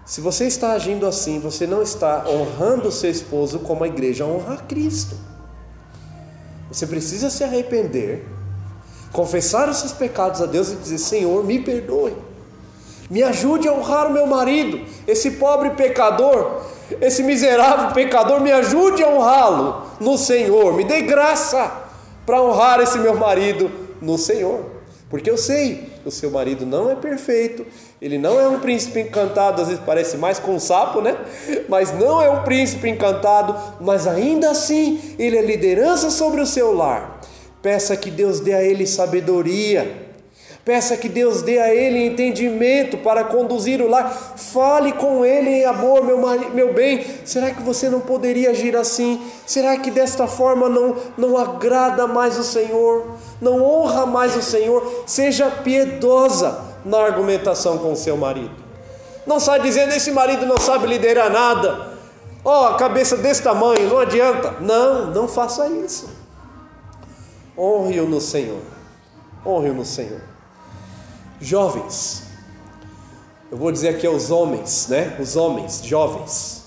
Se 0.05 0.21
você 0.21 0.45
está 0.45 0.73
agindo 0.73 1.07
assim, 1.07 1.39
você 1.39 1.65
não 1.65 1.81
está 1.81 2.25
honrando 2.27 2.89
o 2.89 2.91
seu 2.91 3.09
esposo 3.09 3.59
como 3.59 3.83
a 3.83 3.87
igreja 3.87 4.25
honra 4.25 4.55
a 4.55 4.57
Cristo. 4.57 5.15
Você 6.69 6.85
precisa 6.85 7.29
se 7.29 7.43
arrepender, 7.43 8.27
confessar 9.11 9.69
os 9.69 9.77
seus 9.77 9.91
pecados 9.91 10.41
a 10.41 10.45
Deus 10.45 10.71
e 10.71 10.75
dizer: 10.75 10.97
Senhor, 10.97 11.43
me 11.43 11.59
perdoe. 11.59 12.15
Me 13.09 13.21
ajude 13.21 13.67
a 13.67 13.73
honrar 13.73 14.07
o 14.07 14.13
meu 14.13 14.25
marido, 14.25 14.81
esse 15.07 15.31
pobre 15.31 15.71
pecador, 15.71 16.61
esse 17.01 17.21
miserável 17.23 17.91
pecador, 17.91 18.39
me 18.39 18.51
ajude 18.51 19.03
a 19.03 19.09
honrá-lo 19.09 19.83
no 19.99 20.17
Senhor. 20.17 20.73
Me 20.73 20.83
dê 20.83 21.01
graça 21.01 21.71
para 22.25 22.41
honrar 22.41 22.79
esse 22.79 22.97
meu 22.97 23.15
marido 23.15 23.69
no 24.01 24.17
Senhor. 24.17 24.73
Porque 25.09 25.29
eu 25.29 25.37
sei, 25.37 25.89
o 26.03 26.09
seu 26.09 26.31
marido 26.31 26.65
não 26.65 26.89
é 26.89 26.95
perfeito, 26.95 27.63
ele 28.01 28.17
não 28.17 28.39
é 28.39 28.47
um 28.47 28.59
príncipe 28.59 28.99
encantado, 28.99 29.61
às 29.61 29.67
vezes 29.67 29.83
parece 29.85 30.17
mais 30.17 30.39
com 30.39 30.55
um 30.55 30.59
sapo, 30.59 31.01
né? 31.01 31.15
Mas 31.69 31.93
não 31.93 32.19
é 32.19 32.29
um 32.31 32.41
príncipe 32.41 32.89
encantado, 32.89 33.55
mas 33.79 34.07
ainda 34.07 34.49
assim 34.49 35.15
ele 35.19 35.37
é 35.37 35.41
liderança 35.41 36.09
sobre 36.09 36.41
o 36.41 36.47
seu 36.47 36.73
lar. 36.73 37.21
Peça 37.61 37.95
que 37.95 38.09
Deus 38.09 38.39
dê 38.39 38.53
a 38.53 38.63
ele 38.63 38.87
sabedoria 38.87 40.02
Peça 40.65 40.95
que 40.95 41.09
Deus 41.09 41.41
dê 41.41 41.59
a 41.59 41.75
ele 41.75 42.05
entendimento 42.05 42.97
para 42.97 43.25
conduzir 43.25 43.81
o 43.81 43.89
lar. 43.89 44.09
Fale 44.37 44.93
com 44.93 45.25
ele 45.25 45.49
em 45.49 45.65
amor, 45.65 46.05
meu, 46.05 46.17
meu 46.53 46.73
bem. 46.73 47.05
Será 47.25 47.51
que 47.51 47.61
você 47.61 47.89
não 47.89 47.99
poderia 47.99 48.51
agir 48.51 48.73
assim? 48.77 49.21
Será 49.45 49.75
que 49.75 49.91
desta 49.91 50.25
forma 50.25 50.69
não, 50.69 50.95
não 51.17 51.37
agrada 51.37 52.07
mais 52.07 52.37
o 52.37 52.45
Senhor? 52.45 53.07
Não 53.41 53.61
honra 53.61 54.05
mais 54.05 54.37
o 54.37 54.41
Senhor? 54.41 55.03
Seja 55.05 55.51
piedosa 55.51 56.61
na 56.85 56.97
argumentação 56.97 57.77
com 57.77 57.93
seu 57.93 58.15
marido. 58.15 58.55
Não 59.27 59.41
sai 59.41 59.59
dizendo: 59.59 59.91
esse 59.91 60.11
marido 60.11 60.45
não 60.45 60.57
sabe 60.57 60.87
liderar 60.87 61.29
nada. 61.29 61.91
Ó, 62.45 62.61
oh, 62.61 62.65
a 62.67 62.77
cabeça 62.77 63.17
desse 63.17 63.41
tamanho, 63.43 63.89
não 63.89 63.99
adianta. 63.99 64.55
Não, 64.61 65.07
não 65.07 65.27
faça 65.27 65.67
isso. 65.67 66.09
Honre-o 67.57 68.07
no 68.07 68.21
Senhor. 68.21 68.61
Honre-o 69.45 69.73
no 69.73 69.83
Senhor. 69.83 70.32
Jovens, 71.41 72.23
eu 73.51 73.57
vou 73.57 73.71
dizer 73.71 73.89
aqui 73.89 74.07
aos 74.07 74.31
homens, 74.31 74.87
né? 74.87 75.17
Os 75.19 75.35
homens, 75.35 75.83
jovens, 75.83 76.65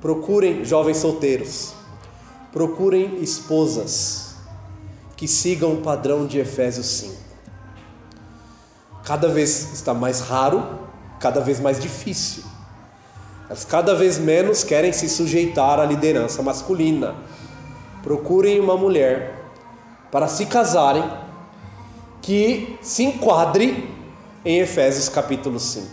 procurem, 0.00 0.64
jovens 0.64 0.98
solteiros, 0.98 1.72
procurem 2.52 3.22
esposas 3.22 4.34
que 5.16 5.28
sigam 5.28 5.74
o 5.74 5.82
padrão 5.82 6.26
de 6.26 6.38
Efésios 6.38 6.86
5. 6.86 7.14
Cada 9.04 9.28
vez 9.28 9.72
está 9.72 9.92
mais 9.94 10.20
raro, 10.20 10.80
cada 11.18 11.40
vez 11.40 11.60
mais 11.60 11.78
difícil. 11.78 12.42
Elas 13.48 13.64
cada 13.64 13.94
vez 13.94 14.18
menos 14.18 14.62
querem 14.62 14.92
se 14.92 15.08
sujeitar 15.08 15.78
à 15.80 15.84
liderança 15.84 16.42
masculina. 16.42 17.14
Procurem 18.02 18.60
uma 18.60 18.76
mulher 18.76 19.36
para 20.10 20.28
se 20.28 20.46
casarem 20.46 21.04
que 22.22 22.78
se 22.82 23.04
enquadre 23.04 23.88
em 24.44 24.58
Efésios 24.58 25.08
capítulo 25.08 25.58
5. 25.58 25.86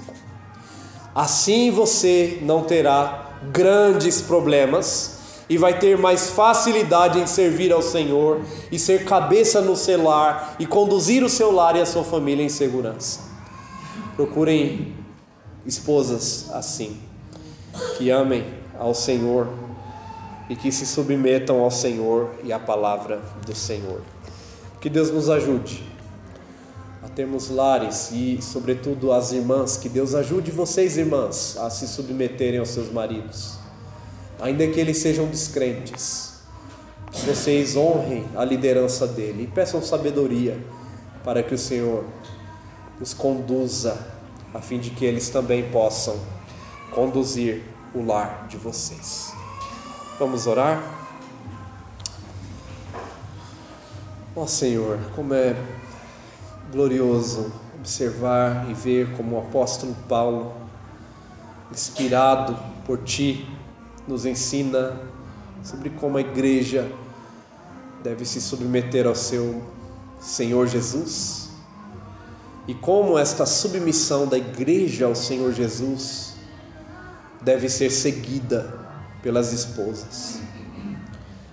Assim 1.13 1.71
você 1.71 2.39
não 2.41 2.63
terá 2.63 3.37
grandes 3.51 4.21
problemas 4.21 5.17
e 5.49 5.57
vai 5.57 5.79
ter 5.79 5.97
mais 5.97 6.29
facilidade 6.29 7.19
em 7.19 7.27
servir 7.27 7.71
ao 7.71 7.81
Senhor 7.81 8.41
e 8.71 8.77
ser 8.77 9.05
cabeça 9.05 9.61
no 9.61 9.75
seu 9.75 10.03
lar 10.03 10.55
e 10.59 10.65
conduzir 10.65 11.23
o 11.23 11.29
seu 11.29 11.51
lar 11.51 11.75
e 11.75 11.81
a 11.81 11.85
sua 11.85 12.03
família 12.03 12.43
em 12.43 12.49
segurança. 12.49 13.21
Procurem 14.15 14.93
esposas 15.65 16.49
assim 16.51 16.97
que 17.97 18.09
amem 18.09 18.45
ao 18.77 18.93
Senhor 18.93 19.47
e 20.49 20.55
que 20.55 20.71
se 20.71 20.85
submetam 20.85 21.61
ao 21.61 21.71
Senhor 21.71 22.31
e 22.43 22.51
à 22.51 22.59
palavra 22.59 23.21
do 23.45 23.55
Senhor. 23.55 24.01
Que 24.79 24.89
Deus 24.89 25.11
nos 25.11 25.29
ajude 25.29 25.96
a 27.17 27.25
termos 27.25 27.49
lares 27.49 28.11
e, 28.11 28.39
sobretudo, 28.43 29.11
as 29.11 29.31
irmãs, 29.31 29.75
que 29.75 29.89
Deus 29.89 30.13
ajude 30.13 30.51
vocês, 30.51 30.97
irmãs, 30.97 31.57
a 31.57 31.67
se 31.67 31.87
submeterem 31.87 32.59
aos 32.59 32.69
seus 32.69 32.91
maridos, 32.91 33.57
ainda 34.39 34.67
que 34.67 34.79
eles 34.79 34.99
sejam 34.99 35.25
descrentes. 35.25 36.37
Que 37.11 37.21
vocês 37.21 37.75
honrem 37.75 38.23
a 38.35 38.45
liderança 38.45 39.07
dele 39.07 39.43
e 39.43 39.47
peçam 39.47 39.81
sabedoria 39.81 40.63
para 41.23 41.41
que 41.41 41.55
o 41.55 41.57
Senhor 41.57 42.05
os 43.01 43.15
conduza, 43.15 43.97
a 44.53 44.61
fim 44.61 44.77
de 44.77 44.91
que 44.91 45.03
eles 45.03 45.29
também 45.29 45.71
possam 45.71 46.19
conduzir 46.91 47.63
o 47.95 48.05
lar 48.05 48.45
de 48.47 48.57
vocês. 48.57 49.33
Vamos 50.19 50.45
orar? 50.45 50.83
Ó 54.35 54.43
oh, 54.43 54.47
Senhor, 54.47 54.99
como 55.15 55.33
é 55.33 55.55
glorioso 56.71 57.51
observar 57.79 58.69
e 58.69 58.73
ver 58.73 59.15
como 59.15 59.35
o 59.35 59.39
apóstolo 59.39 59.95
Paulo, 60.09 60.53
inspirado 61.71 62.57
por 62.85 63.03
Ti, 63.03 63.47
nos 64.07 64.25
ensina 64.25 64.99
sobre 65.63 65.89
como 65.89 66.17
a 66.17 66.21
igreja 66.21 66.91
deve 68.03 68.25
se 68.25 68.41
submeter 68.41 69.05
ao 69.05 69.15
seu 69.15 69.61
Senhor 70.19 70.67
Jesus 70.67 71.49
e 72.67 72.73
como 72.73 73.17
esta 73.17 73.45
submissão 73.45 74.27
da 74.27 74.37
igreja 74.37 75.05
ao 75.05 75.15
Senhor 75.15 75.53
Jesus 75.53 76.35
deve 77.41 77.69
ser 77.69 77.89
seguida 77.89 78.85
pelas 79.21 79.53
esposas. 79.53 80.39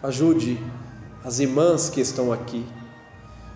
Ajude 0.02 0.60
as 1.24 1.38
irmãs 1.38 1.88
que 1.88 2.00
estão 2.00 2.32
aqui 2.32 2.66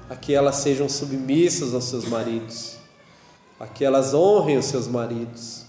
a 0.08 0.16
que 0.16 0.34
elas 0.34 0.56
sejam 0.56 0.88
submissas 0.88 1.74
aos 1.74 1.84
seus 1.84 2.06
maridos, 2.06 2.76
a 3.60 3.66
que 3.66 3.84
elas 3.84 4.14
honrem 4.14 4.56
os 4.56 4.66
seus 4.66 4.86
maridos, 4.86 5.66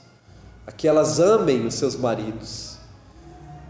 a 0.66 0.72
que 0.72 0.88
elas 0.88 1.20
amem 1.20 1.66
os 1.66 1.74
seus 1.74 1.96
maridos 1.96 2.78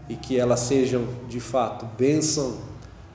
e 0.08 0.16
que 0.16 0.38
elas 0.38 0.60
sejam 0.60 1.06
de 1.28 1.40
fato 1.40 1.86
bênção 1.96 2.58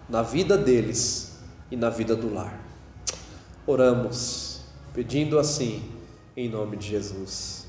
na 0.10 0.22
vida 0.22 0.58
deles 0.58 1.38
e 1.70 1.76
na 1.76 1.89
vida 1.89 2.16
do 2.16 2.34
lar. 2.34 2.60
Oramos, 3.68 4.62
pedindo 4.93 5.39
assim, 5.39 5.91
em 6.36 6.49
nome 6.49 6.78
de 6.78 6.88
Jesus. 6.88 7.66